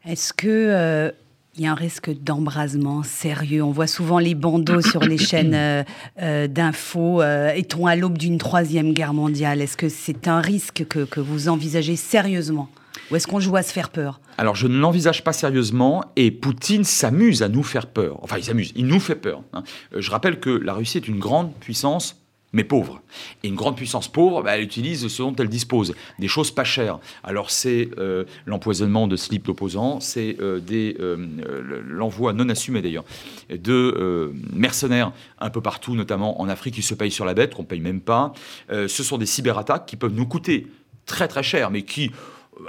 Est-ce 0.04 0.32
que... 0.32 0.48
Euh, 0.48 1.10
il 1.56 1.62
y 1.62 1.68
a 1.68 1.70
un 1.70 1.76
risque 1.76 2.10
d'embrasement 2.10 3.04
sérieux? 3.04 3.62
On 3.62 3.70
voit 3.70 3.86
souvent 3.86 4.18
les 4.18 4.34
bandeaux 4.34 4.80
sur 4.80 4.98
les 5.04 5.18
chaînes 5.18 5.54
euh, 5.54 5.84
euh, 6.20 6.48
d'infos. 6.48 7.22
Est-on 7.22 7.86
à 7.86 7.94
l'aube 7.94 8.18
d'une 8.18 8.38
troisième 8.38 8.92
guerre 8.92 9.14
mondiale? 9.14 9.60
Est-ce 9.60 9.76
que 9.76 9.88
c'est 9.88 10.26
un 10.26 10.40
risque 10.40 10.84
que, 10.88 11.04
que 11.04 11.20
vous 11.20 11.48
envisagez 11.48 11.94
sérieusement? 11.94 12.68
Ou 13.10 13.16
est-ce 13.16 13.26
qu'on 13.26 13.40
joue 13.40 13.56
à 13.56 13.62
se 13.62 13.72
faire 13.72 13.90
peur 13.90 14.20
Alors, 14.38 14.54
je 14.54 14.66
ne 14.66 14.78
l'envisage 14.78 15.24
pas 15.24 15.32
sérieusement 15.32 16.04
et 16.16 16.30
Poutine 16.30 16.84
s'amuse 16.84 17.42
à 17.42 17.48
nous 17.48 17.62
faire 17.62 17.86
peur. 17.86 18.18
Enfin, 18.22 18.38
il 18.38 18.44
s'amuse, 18.44 18.72
il 18.76 18.86
nous 18.86 19.00
fait 19.00 19.16
peur. 19.16 19.42
Hein. 19.52 19.62
Euh, 19.94 20.00
je 20.00 20.10
rappelle 20.10 20.40
que 20.40 20.50
la 20.50 20.74
Russie 20.74 20.98
est 20.98 21.08
une 21.08 21.18
grande 21.18 21.54
puissance 21.54 22.20
mais 22.56 22.62
pauvre. 22.62 23.02
Et 23.42 23.48
une 23.48 23.56
grande 23.56 23.74
puissance 23.74 24.06
pauvre, 24.06 24.40
bah, 24.44 24.56
elle 24.56 24.62
utilise 24.62 25.08
ce 25.08 25.22
dont 25.22 25.34
elle 25.34 25.48
dispose, 25.48 25.92
des 26.20 26.28
choses 26.28 26.52
pas 26.52 26.62
chères. 26.62 27.00
Alors 27.24 27.50
c'est 27.50 27.88
euh, 27.98 28.22
l'empoisonnement 28.46 29.08
de 29.08 29.16
slips 29.16 29.44
d'opposants, 29.44 29.98
c'est 29.98 30.36
euh, 30.40 30.60
l'envoi 31.88 32.32
non 32.32 32.48
assumé 32.48 32.80
d'ailleurs 32.80 33.04
de 33.50 34.32
mercenaires 34.52 35.10
un 35.40 35.50
peu 35.50 35.60
partout, 35.60 35.96
notamment 35.96 36.40
en 36.40 36.48
Afrique, 36.48 36.76
qui 36.76 36.82
se 36.82 36.94
payent 36.94 37.10
sur 37.10 37.24
la 37.24 37.34
bête, 37.34 37.56
qu'on 37.56 37.64
paye 37.64 37.80
même 37.80 38.00
pas. 38.00 38.32
ce 38.70 38.86
sont 38.86 39.18
des 39.18 39.26
cyberattaques 39.26 39.86
qui 39.86 39.96
peuvent 39.96 40.14
nous 40.14 40.26
coûter 40.26 40.68
très 41.06 41.26
très 41.26 41.42
cher, 41.42 41.72
mais 41.72 41.82
qui 41.82 42.12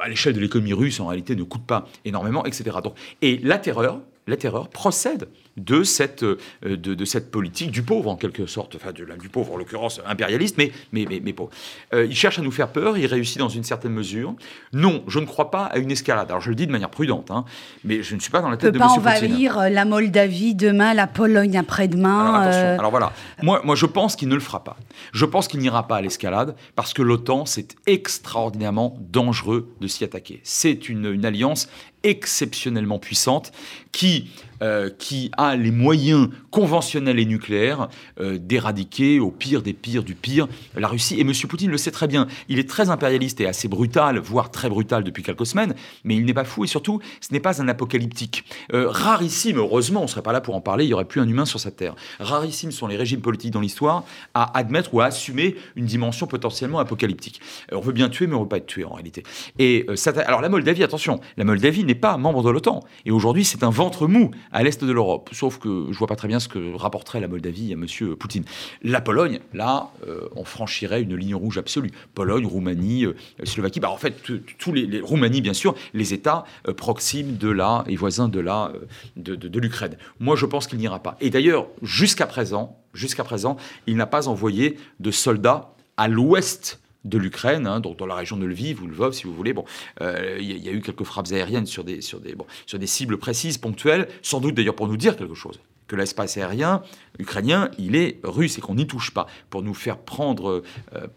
à 0.01 0.07
l'échelle 0.07 0.33
de 0.33 0.39
l'économie 0.39 0.73
russe, 0.73 0.99
en 0.99 1.07
réalité, 1.07 1.35
ne 1.35 1.43
coûte 1.43 1.65
pas 1.65 1.87
énormément, 2.03 2.45
etc. 2.45 2.77
Donc, 2.83 2.93
et 3.21 3.37
la 3.43 3.57
terreur, 3.57 4.01
la 4.27 4.37
terreur 4.37 4.69
procède 4.69 5.27
de 5.57 5.83
cette, 5.83 6.23
euh, 6.23 6.37
de, 6.63 7.05
cette 7.05 7.31
politique 7.31 7.71
du 7.71 7.81
pauvre, 7.81 8.09
en 8.09 8.15
quelque 8.15 8.45
sorte, 8.45 8.75
enfin 8.75 8.91
de, 8.91 9.05
du 9.19 9.29
pauvre 9.29 9.53
en 9.53 9.57
l'occurrence 9.57 10.01
impérialiste, 10.05 10.57
mais, 10.57 10.71
mais, 10.91 11.05
mais, 11.09 11.33
pauvre. 11.33 11.49
Euh, 11.93 12.05
il 12.05 12.15
cherche 12.15 12.39
à 12.39 12.41
nous 12.41 12.51
faire 12.51 12.69
peur, 12.69 12.97
il 12.97 13.05
réussit 13.05 13.37
dans 13.37 13.49
une 13.49 13.63
certaine 13.63 13.93
mesure. 13.93 14.35
Non, 14.73 15.03
je 15.07 15.19
ne 15.19 15.25
crois 15.25 15.51
pas 15.51 15.65
à 15.65 15.77
une 15.77 15.91
escalade. 15.91 16.29
Alors 16.29 16.41
je 16.41 16.49
le 16.49 16.55
dis 16.55 16.67
de 16.67 16.71
manière 16.71 16.89
prudente, 16.89 17.31
hein, 17.31 17.45
mais 17.83 18.03
je 18.03 18.15
ne 18.15 18.19
suis 18.19 18.31
pas 18.31 18.41
dans 18.41 18.49
la 18.49 18.57
tête 18.57 18.73
de 18.73 18.79
pas 18.79 18.85
M. 18.85 19.01
Poutine. 19.01 19.03
Va 19.03 19.19
lire 19.21 19.69
la 19.69 19.85
Moldavie 19.85 20.55
demain, 20.55 20.93
la 20.93 21.07
Pologne 21.07 21.57
après-demain. 21.57 22.33
Alors, 22.33 22.53
euh. 22.53 22.77
Alors 22.77 22.91
voilà, 22.91 23.13
moi, 23.41 23.61
moi 23.63 23.75
je 23.75 23.85
pense 23.85 24.15
qu'il 24.15 24.27
ne 24.27 24.35
le 24.35 24.41
fera 24.41 24.63
pas. 24.63 24.75
Je 25.13 25.25
pense 25.25 25.47
qu'il 25.47 25.61
n'ira 25.61 25.87
pas 25.87 25.97
à 25.97 26.01
l'escalade 26.01 26.55
parce 26.75 26.93
que 26.93 27.01
l'OTAN, 27.01 27.45
c'est 27.45 27.75
extraordinairement 27.85 28.97
dangereux 28.99 29.73
de 29.79 29.87
s'y 29.87 30.03
attaquer. 30.03 30.41
C'est 30.43 30.89
une, 30.89 31.05
une 31.05 31.25
alliance 31.25 31.69
exceptionnellement 32.05 32.99
puissante 32.99 33.51
qui 33.91 34.29
euh, 34.61 34.89
qui 34.97 35.31
a 35.37 35.55
les 35.55 35.71
moyens 35.71 36.29
conventionnels 36.49 37.19
et 37.19 37.25
nucléaires 37.25 37.89
euh, 38.19 38.37
d'éradiquer 38.37 39.19
au 39.19 39.31
pire 39.31 39.61
des 39.61 39.73
pires 39.73 40.03
du 40.03 40.15
pire 40.15 40.47
la 40.75 40.87
Russie. 40.87 41.19
Et 41.19 41.21
M. 41.21 41.31
Poutine 41.49 41.71
le 41.71 41.77
sait 41.77 41.91
très 41.91 42.07
bien. 42.07 42.27
Il 42.47 42.59
est 42.59 42.69
très 42.69 42.89
impérialiste 42.89 43.41
et 43.41 43.47
assez 43.47 43.67
brutal, 43.67 44.17
voire 44.19 44.51
très 44.51 44.69
brutal 44.69 45.03
depuis 45.03 45.23
quelques 45.23 45.45
semaines, 45.45 45.75
mais 46.03 46.15
il 46.15 46.25
n'est 46.25 46.33
pas 46.33 46.45
fou 46.45 46.63
et 46.63 46.67
surtout, 46.67 47.01
ce 47.21 47.33
n'est 47.33 47.39
pas 47.39 47.61
un 47.61 47.67
apocalyptique. 47.67 48.45
Euh, 48.73 48.87
rarissime, 48.89 49.57
heureusement, 49.57 50.01
on 50.01 50.03
ne 50.03 50.09
serait 50.09 50.21
pas 50.21 50.33
là 50.33 50.41
pour 50.41 50.55
en 50.55 50.61
parler, 50.61 50.85
il 50.85 50.87
n'y 50.87 50.93
aurait 50.93 51.05
plus 51.05 51.21
un 51.21 51.27
humain 51.27 51.45
sur 51.45 51.59
cette 51.59 51.75
terre. 51.75 51.95
Rarissime 52.19 52.71
sont 52.71 52.87
les 52.87 52.97
régimes 52.97 53.21
politiques 53.21 53.51
dans 53.51 53.61
l'histoire 53.61 54.03
à 54.33 54.57
admettre 54.57 54.93
ou 54.93 55.01
à 55.01 55.05
assumer 55.05 55.55
une 55.75 55.85
dimension 55.85 56.27
potentiellement 56.27 56.79
apocalyptique. 56.79 57.41
on 57.71 57.81
veut 57.81 57.93
bien 57.93 58.09
tuer, 58.09 58.27
mais 58.27 58.35
on 58.35 58.39
ne 58.39 58.43
veut 58.43 58.49
pas 58.49 58.57
être 58.57 58.67
tué 58.67 58.85
en 58.85 58.93
réalité. 58.93 59.23
Et 59.59 59.85
alors 60.25 60.41
la 60.41 60.49
Moldavie, 60.49 60.83
attention, 60.83 61.19
la 61.37 61.43
Moldavie 61.43 61.83
n'est 61.83 61.95
pas 61.95 62.17
membre 62.17 62.43
de 62.43 62.49
l'OTAN. 62.49 62.83
Et 63.05 63.11
aujourd'hui, 63.11 63.45
c'est 63.45 63.63
un 63.63 63.69
ventre 63.69 64.07
mou 64.07 64.31
à 64.51 64.63
l'est 64.63 64.83
de 64.83 64.91
l'Europe. 64.91 65.29
Sauf 65.31 65.59
que 65.59 65.87
je 65.91 65.97
vois 65.97 66.07
pas 66.07 66.15
très 66.15 66.27
bien 66.27 66.39
ce 66.39 66.47
que 66.47 66.75
rapporterait 66.75 67.19
la 67.19 67.27
Moldavie 67.27 67.71
à 67.71 67.73
M. 67.73 68.15
Poutine. 68.15 68.43
La 68.81 69.01
Pologne, 69.01 69.39
là, 69.53 69.89
euh, 70.07 70.27
on 70.35 70.43
franchirait 70.43 71.01
une 71.01 71.15
ligne 71.15 71.35
rouge 71.35 71.57
absolue. 71.57 71.91
Pologne, 72.13 72.45
Roumanie, 72.45 73.05
euh, 73.05 73.15
Slovaquie. 73.43 73.79
Bah, 73.79 73.89
en 73.89 73.97
fait, 73.97 74.15
tous 74.57 74.73
les, 74.73 74.85
les, 74.85 75.01
Roumanie, 75.01 75.41
bien 75.41 75.53
sûr, 75.53 75.75
les 75.93 76.13
États 76.13 76.45
euh, 76.67 76.73
proximes 76.73 77.37
de 77.37 77.49
la 77.49 77.83
et 77.87 77.95
voisins 77.95 78.29
de 78.29 78.39
la 78.39 78.71
de, 79.15 79.35
de 79.35 79.59
l'Ukraine. 79.59 79.97
Moi, 80.19 80.35
je 80.35 80.45
pense 80.45 80.67
qu'il 80.67 80.79
n'ira 80.79 80.99
pas. 80.99 81.17
Et 81.21 81.29
d'ailleurs, 81.29 81.67
jusqu'à 81.81 82.27
présent, 82.27 82.79
jusqu'à 82.93 83.23
présent, 83.23 83.57
il 83.87 83.95
n'a 83.95 84.07
pas 84.07 84.27
envoyé 84.27 84.77
de 84.99 85.11
soldats 85.11 85.73
à 85.97 86.07
l'ouest 86.07 86.79
de 87.05 87.17
l'Ukraine, 87.17 87.67
hein, 87.67 87.79
donc 87.79 87.97
dans 87.97 88.07
la 88.07 88.15
région 88.15 88.35
de 88.35 88.45
Lviv 88.45 88.83
ou 88.83 88.87
Lvov, 88.87 89.13
si 89.13 89.23
vous 89.23 89.33
voulez. 89.33 89.53
Bon, 89.53 89.63
euh, 90.01 90.37
il 90.39 90.57
y, 90.57 90.69
a 90.69 90.71
eu 90.71 90.81
quelques 90.81 91.03
frappes 91.03 91.31
aériennes 91.31 91.67
sur 91.67 91.83
des, 91.83 92.01
sur 92.01 92.19
des, 92.19 92.35
bon, 92.35 92.45
sur 92.65 92.79
des 92.79 92.87
cibles 92.87 93.17
précises, 93.17 93.57
ponctuelles, 93.57 94.07
sans 94.21 94.41
doute 94.41 94.55
d'ailleurs 94.55 94.75
pour 94.75 94.87
nous 94.87 94.97
dire 94.97 95.15
quelque 95.15 95.35
chose. 95.35 95.59
Que 95.87 95.95
l'espace 95.95 96.35
aérien 96.37 96.81
ukrainien, 97.19 97.69
il 97.77 97.95
est 97.95 98.19
russe 98.23 98.57
et 98.57 98.61
qu'on 98.61 98.73
n'y 98.73 98.87
touche 98.87 99.11
pas 99.11 99.27
pour 99.51 99.61
nous 99.61 99.75
faire 99.75 99.99
prendre, 99.99 100.63
euh, 100.95 101.07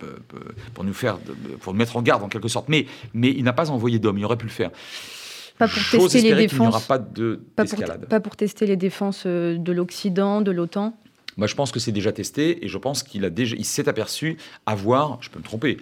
pour 0.74 0.84
nous 0.84 0.92
faire, 0.92 1.18
pour 1.60 1.72
nous 1.72 1.78
mettre 1.78 1.96
en 1.96 2.02
garde 2.02 2.22
en 2.22 2.28
quelque 2.28 2.48
sorte. 2.48 2.68
Mais, 2.68 2.84
mais 3.14 3.30
il 3.30 3.44
n'a 3.44 3.54
pas 3.54 3.70
envoyé 3.70 3.98
d'hommes. 3.98 4.18
Il 4.18 4.24
aurait 4.26 4.36
pu 4.36 4.44
le 4.44 4.52
faire. 4.52 4.70
Pas 5.58 5.68
pour 5.68 6.08
tester 6.08 6.20
les 6.20 6.34
défenses. 6.34 6.86
Pas, 6.86 6.98
de, 6.98 7.40
pas, 7.56 7.64
pour, 7.64 7.78
pas 8.08 8.20
pour 8.20 8.36
tester 8.36 8.66
les 8.66 8.76
défenses 8.76 9.24
euh, 9.26 9.56
de 9.56 9.72
l'Occident, 9.72 10.42
de 10.42 10.50
l'OTAN 10.50 10.94
Je 11.46 11.54
pense 11.54 11.70
que 11.70 11.78
c'est 11.78 11.92
déjà 11.92 12.12
testé 12.12 12.64
et 12.64 12.68
je 12.68 12.78
pense 12.78 13.02
qu'il 13.02 13.30
s'est 13.64 13.88
aperçu 13.88 14.36
avoir, 14.66 15.18
je 15.22 15.30
peux 15.30 15.38
me 15.38 15.44
tromper, 15.44 15.78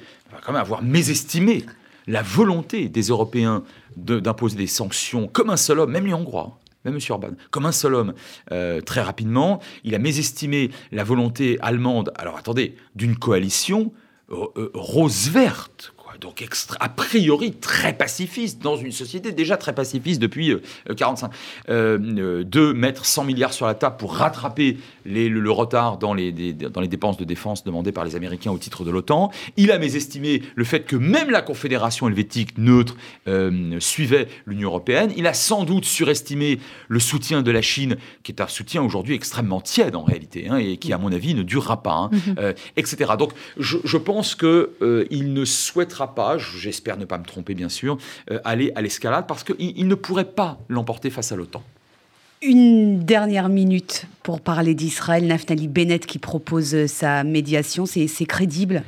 même 0.47 0.57
avoir 0.57 0.83
mésestimé 0.83 1.65
la 2.07 2.23
volonté 2.23 2.89
des 2.89 3.03
Européens 3.03 3.65
d'imposer 3.97 4.57
des 4.57 4.67
sanctions 4.67 5.29
comme 5.29 5.51
un 5.51 5.57
seul 5.57 5.81
homme, 5.81 5.91
même 5.91 6.07
les 6.07 6.15
Hongrois, 6.15 6.61
même 6.85 6.95
M. 6.95 7.01
Orban, 7.11 7.31
comme 7.51 7.67
un 7.67 7.73
seul 7.73 7.95
homme, 7.95 8.15
euh, 8.53 8.81
très 8.81 9.03
rapidement. 9.03 9.61
Il 9.85 9.95
a 9.95 9.99
mésestimé 9.99 10.71
la 10.93 11.05
volonté 11.05 11.59
allemande, 11.61 12.13
alors 12.17 12.37
attendez, 12.37 12.77
d'une 12.95 13.17
coalition 13.17 13.93
euh, 14.31 14.47
euh, 14.57 14.71
rose-verte, 14.75 15.95
donc 16.21 16.43
extra, 16.43 16.77
a 16.81 16.89
priori 16.89 17.53
très 17.53 17.93
pacifiste 17.93 18.63
dans 18.63 18.77
une 18.77 18.93
société 18.93 19.33
déjà 19.33 19.57
très 19.57 19.75
pacifiste 19.75 20.21
depuis 20.21 20.47
1945. 20.47 20.87
Euh, 20.91 20.95
45. 20.97 21.31
Euh, 21.69 22.45
de 22.45 22.73
mettre 22.73 23.05
100 23.05 23.25
milliards 23.25 23.53
sur 23.53 23.67
la 23.67 23.75
table 23.75 23.97
pour 23.97 24.15
rattraper 24.15 24.79
le, 25.05 25.51
retard 25.51 25.99
dans 25.99 26.15
les, 26.15 26.33
dans 26.53 26.81
les 26.81 26.89
dépenses 26.89 27.17
de 27.17 27.25
défense 27.25 27.65
demandées 27.65 27.93
par 27.93 28.05
les 28.05 28.17
Américains 28.17 28.51
au 28.51 28.59
titre 28.59 28.85
de 28.85 28.91
l'OTAN. 28.91 29.31
Il 29.57 29.71
a 29.71 29.79
mésestimé 29.79 30.43
le 30.55 30.65
fait 30.65 30.81
que 30.81 30.97
même 30.97 31.31
la 31.31 31.43
Confédération 31.43 32.09
helvétique 32.09 32.59
neutre 32.59 32.97
euh, 33.29 33.79
suivait 33.81 34.29
l'Union 34.47 34.69
européenne. 34.69 35.13
Il 35.17 35.27
a 35.27 35.35
sans 35.35 35.65
doute 35.65 35.85
surestimé 35.85 36.59
le 36.89 36.99
soutien 36.99 37.43
de 37.43 37.51
la 37.51 37.63
Chine, 37.63 37.97
qui 38.23 38.33
est 38.33 38.41
un 38.41 38.49
soutien 38.49 38.83
aujourd'hui 38.83 39.15
extrêmement 39.15 39.61
tiède 39.61 39.95
en 39.95 40.05
réalité, 40.05 40.49
hein, 40.49 40.57
et 40.57 40.77
qui 40.77 40.93
à 40.93 40.99
mon 40.99 41.13
avis 41.13 41.35
ne 41.35 41.43
durera 41.43 41.83
pas, 41.83 41.95
hein, 41.95 42.11
mm-hmm. 42.13 42.55
etc. 42.77 43.13
Donc 43.19 43.33
je, 43.59 43.79
je 43.85 43.97
pense 43.97 44.35
qu'il 44.35 45.33
ne 45.33 45.45
souhaitera 45.45 46.06
pas, 46.09 46.39
j'espère 46.39 46.97
ne 46.97 47.05
pas 47.05 47.19
me 47.19 47.25
tromper 47.25 47.55
bien 47.55 47.69
sûr, 47.69 47.99
euh, 48.31 48.39
aller 48.45 48.73
à 48.75 48.83
l'escalade 48.83 49.27
parce 49.27 49.45
qu'il 49.45 49.87
ne 49.87 49.95
pourrait 49.95 50.25
pas 50.25 50.59
l'emporter 50.69 51.11
face 51.11 51.33
à 51.33 51.37
l'OTAN. 51.37 51.63
Une 52.43 53.01
dernière 53.01 53.49
minute 53.49 54.07
pour 54.23 54.41
parler 54.41 54.75
d'Israël. 54.75 55.27
Naftali 55.27 55.69
Bennett 55.69 56.05
qui 56.05 56.19
propose 56.19 56.87
sa 56.87 57.25
médiation, 57.25 57.87
c'est 57.87 58.27
crédible? 58.27 58.83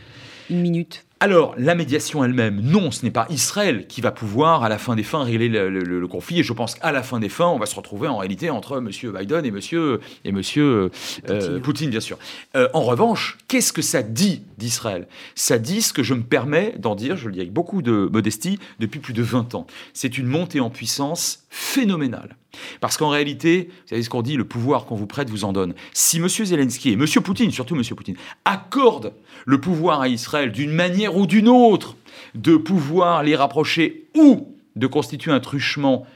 Une 0.50 0.60
minute 0.60 1.04
alors, 1.20 1.54
la 1.58 1.74
médiation 1.74 2.24
elle-même, 2.24 2.60
non, 2.60 2.92
ce 2.92 3.04
n'est 3.04 3.10
pas 3.10 3.26
Israël 3.28 3.88
qui 3.88 4.00
va 4.00 4.12
pouvoir, 4.12 4.62
à 4.62 4.68
la 4.68 4.78
fin 4.78 4.94
des 4.94 5.02
fins, 5.02 5.24
régler 5.24 5.48
le, 5.48 6.06
conflit. 6.06 6.38
Et 6.38 6.42
je 6.44 6.52
pense 6.52 6.76
qu'à 6.76 6.92
la 6.92 7.02
fin 7.02 7.18
des 7.18 7.28
fins, 7.28 7.48
on 7.48 7.58
va 7.58 7.66
se 7.66 7.74
retrouver 7.74 8.06
en 8.06 8.18
réalité 8.18 8.50
entre 8.50 8.78
M. 8.78 8.88
Biden 8.88 9.44
et 9.44 9.48
M. 9.48 9.98
Et 10.24 10.30
monsieur, 10.30 10.90
euh, 11.28 11.58
Poutine. 11.58 11.90
bien 11.90 11.98
sûr. 11.98 12.18
Euh, 12.54 12.68
en 12.72 12.82
revanche, 12.82 13.36
qu'est-ce 13.48 13.72
que 13.72 13.82
ça 13.82 14.02
dit 14.02 14.42
d'Israël 14.58 15.08
Ça 15.34 15.58
dit 15.58 15.80
ce 15.80 15.92
que 15.92 16.02
je 16.02 16.14
me 16.14 16.22
permets 16.22 16.74
d'en 16.78 16.94
dire, 16.94 17.16
je 17.16 17.26
le 17.26 17.32
dis 17.32 17.40
avec 17.40 17.52
beaucoup 17.52 17.80
de 17.80 18.08
modestie, 18.12 18.58
depuis 18.78 19.00
plus 19.00 19.14
de 19.14 19.22
20 19.22 19.54
ans. 19.54 19.66
C'est 19.94 20.18
une 20.18 20.26
montée 20.26 20.60
en 20.60 20.70
puissance 20.70 21.44
phénoménale. 21.48 22.36
Parce 22.80 22.96
qu'en 22.96 23.08
réalité, 23.08 23.68
vous 23.70 23.88
savez 23.88 24.02
ce 24.02 24.10
qu'on 24.10 24.22
dit, 24.22 24.36
le 24.36 24.44
pouvoir 24.44 24.84
qu'on 24.84 24.96
vous 24.96 25.06
prête 25.06 25.30
vous 25.30 25.44
en 25.44 25.52
donne. 25.52 25.74
Si 25.92 26.18
M. 26.18 26.28
Zelensky 26.28 26.90
et 26.90 26.92
M. 26.94 27.06
Poutine, 27.22 27.50
surtout 27.50 27.76
M. 27.76 27.82
Poutine, 27.94 28.16
accordent 28.44 29.12
le 29.46 29.60
pouvoir 29.60 30.00
à 30.00 30.08
Israël 30.08 30.52
d'une 30.52 30.72
manière 30.72 31.16
ou 31.16 31.26
d'une 31.26 31.48
autre, 31.48 31.96
de 32.34 32.56
pouvoir 32.56 33.22
les 33.22 33.36
rapprocher 33.36 34.08
ou 34.16 34.56
de 34.76 34.86
constituer 34.86 35.30
un 35.30 35.40
truchement 35.40 36.06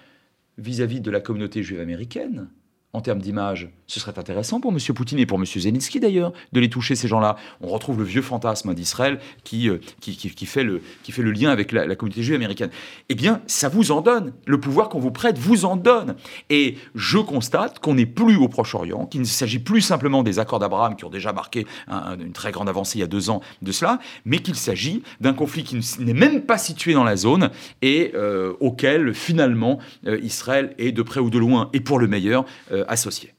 vis-à-vis 0.59 0.98
-vis 0.98 1.02
de 1.02 1.11
la 1.11 1.20
communauté 1.20 1.62
juive 1.62 1.81
américaine, 1.81 2.48
en 2.94 3.00
termes 3.00 3.20
d'image, 3.20 3.70
ce 3.87 4.00
serait 4.00 4.18
intéressant 4.18 4.61
pour 4.61 4.70
M. 4.70 4.78
Poutine 4.94 5.18
et 5.18 5.26
pour 5.26 5.38
M. 5.38 5.46
Zelensky 5.46 5.98
d'ailleurs 5.98 6.33
de 6.52 6.61
les 6.61 6.68
toucher, 6.68 6.94
ces 6.94 7.09
gens-là. 7.09 7.37
On 7.62 7.68
retrouve 7.68 7.98
le 7.98 8.05
vieux 8.05 8.20
fantasme 8.20 8.74
d'Israël 8.74 9.18
qui, 9.44 9.68
euh, 9.70 9.81
qui, 10.00 10.46
fait 10.46 10.62
le, 10.62 10.83
qui 11.02 11.12
fait 11.12 11.22
le 11.22 11.33
lien 11.33 11.50
avec 11.50 11.72
la, 11.72 11.94
communauté 11.96 12.22
juive 12.22 12.37
américaine. 12.37 12.70
Eh 13.09 13.14
bien, 13.14 13.40
ça 13.46 13.70
vous 13.70 13.92
en 13.92 14.02
donne. 14.02 14.33
Le 14.46 14.61
pouvoir 14.61 14.90
qu'on 14.90 14.98
vous 14.98 15.11
prête 15.11 15.38
vous 15.38 15.64
en 15.64 15.76
donne. 15.76 16.16
Et 16.50 16.76
je 16.94 17.18
constate 17.18 17.78
qu'on 17.78 17.94
n'est 17.94 18.07
plus 18.07 18.37
au 18.37 18.48
Proche-Orient, 18.48 19.07
qu'il 19.07 19.20
ne 19.20 19.26
s'agit 19.26 19.59
plus 19.59 19.81
simplement 19.81 20.22
des 20.22 20.38
accords 20.38 20.59
d'Abraham 20.59 20.96
qui 20.96 21.05
ont 21.05 21.11
déjà 21.11 21.33
marqué 21.33 21.66
une 21.88 22.33
très 22.33 22.52
grande 22.52 22.68
avancée 22.68 22.98
il 22.98 23.00
y 23.00 23.05
a 23.05 23.09
deux 23.09 23.31
ans 23.31 23.40
de 23.62 23.72
cela, 23.72 24.00
mais 24.24 24.38
qu'il 24.38 24.57
s'agit 24.57 25.02
d'un 25.20 25.33
conflit 25.33 25.64
qui 25.64 25.78
n'est 26.00 26.12
même 26.12 26.42
pas 26.42 26.59
situé 26.59 26.92
dans 26.92 27.05
la 27.05 27.16
zone 27.16 27.50
et 27.81 28.12
euh, 28.14 28.52
auquel 28.61 29.14
finalement 29.14 29.78
euh, 30.07 30.18
Israël 30.22 30.74
est 30.78 30.92
de 30.92 31.02
près 31.02 31.20
ou 31.20 31.31
de 31.31 31.38
loin, 31.38 31.70
et 31.72 31.81
pour 31.81 31.98
le 31.98 32.07
meilleur, 32.07 32.44
associés. 32.88 33.35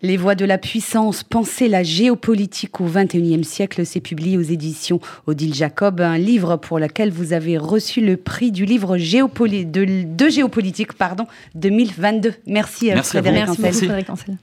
Les 0.00 0.16
voix 0.16 0.36
de 0.36 0.44
la 0.44 0.58
puissance, 0.58 1.24
penser 1.24 1.68
la 1.68 1.82
géopolitique 1.82 2.80
au 2.80 2.84
XXIe 2.84 3.42
siècle, 3.42 3.84
c'est 3.84 4.00
publié 4.00 4.38
aux 4.38 4.42
éditions 4.42 5.00
Odile 5.26 5.54
Jacob, 5.54 6.00
un 6.00 6.18
livre 6.18 6.56
pour 6.56 6.78
lequel 6.78 7.10
vous 7.10 7.32
avez 7.32 7.58
reçu 7.58 8.00
le 8.00 8.16
prix 8.16 8.52
du 8.52 8.64
livre 8.64 8.96
de, 8.96 10.28
géopolitique 10.28 10.92
pardon, 10.92 11.26
2022. 11.56 12.34
Merci, 12.46 12.86
Merci 12.94 13.10
Frédéric 13.10 13.48
Ancel. 14.08 14.38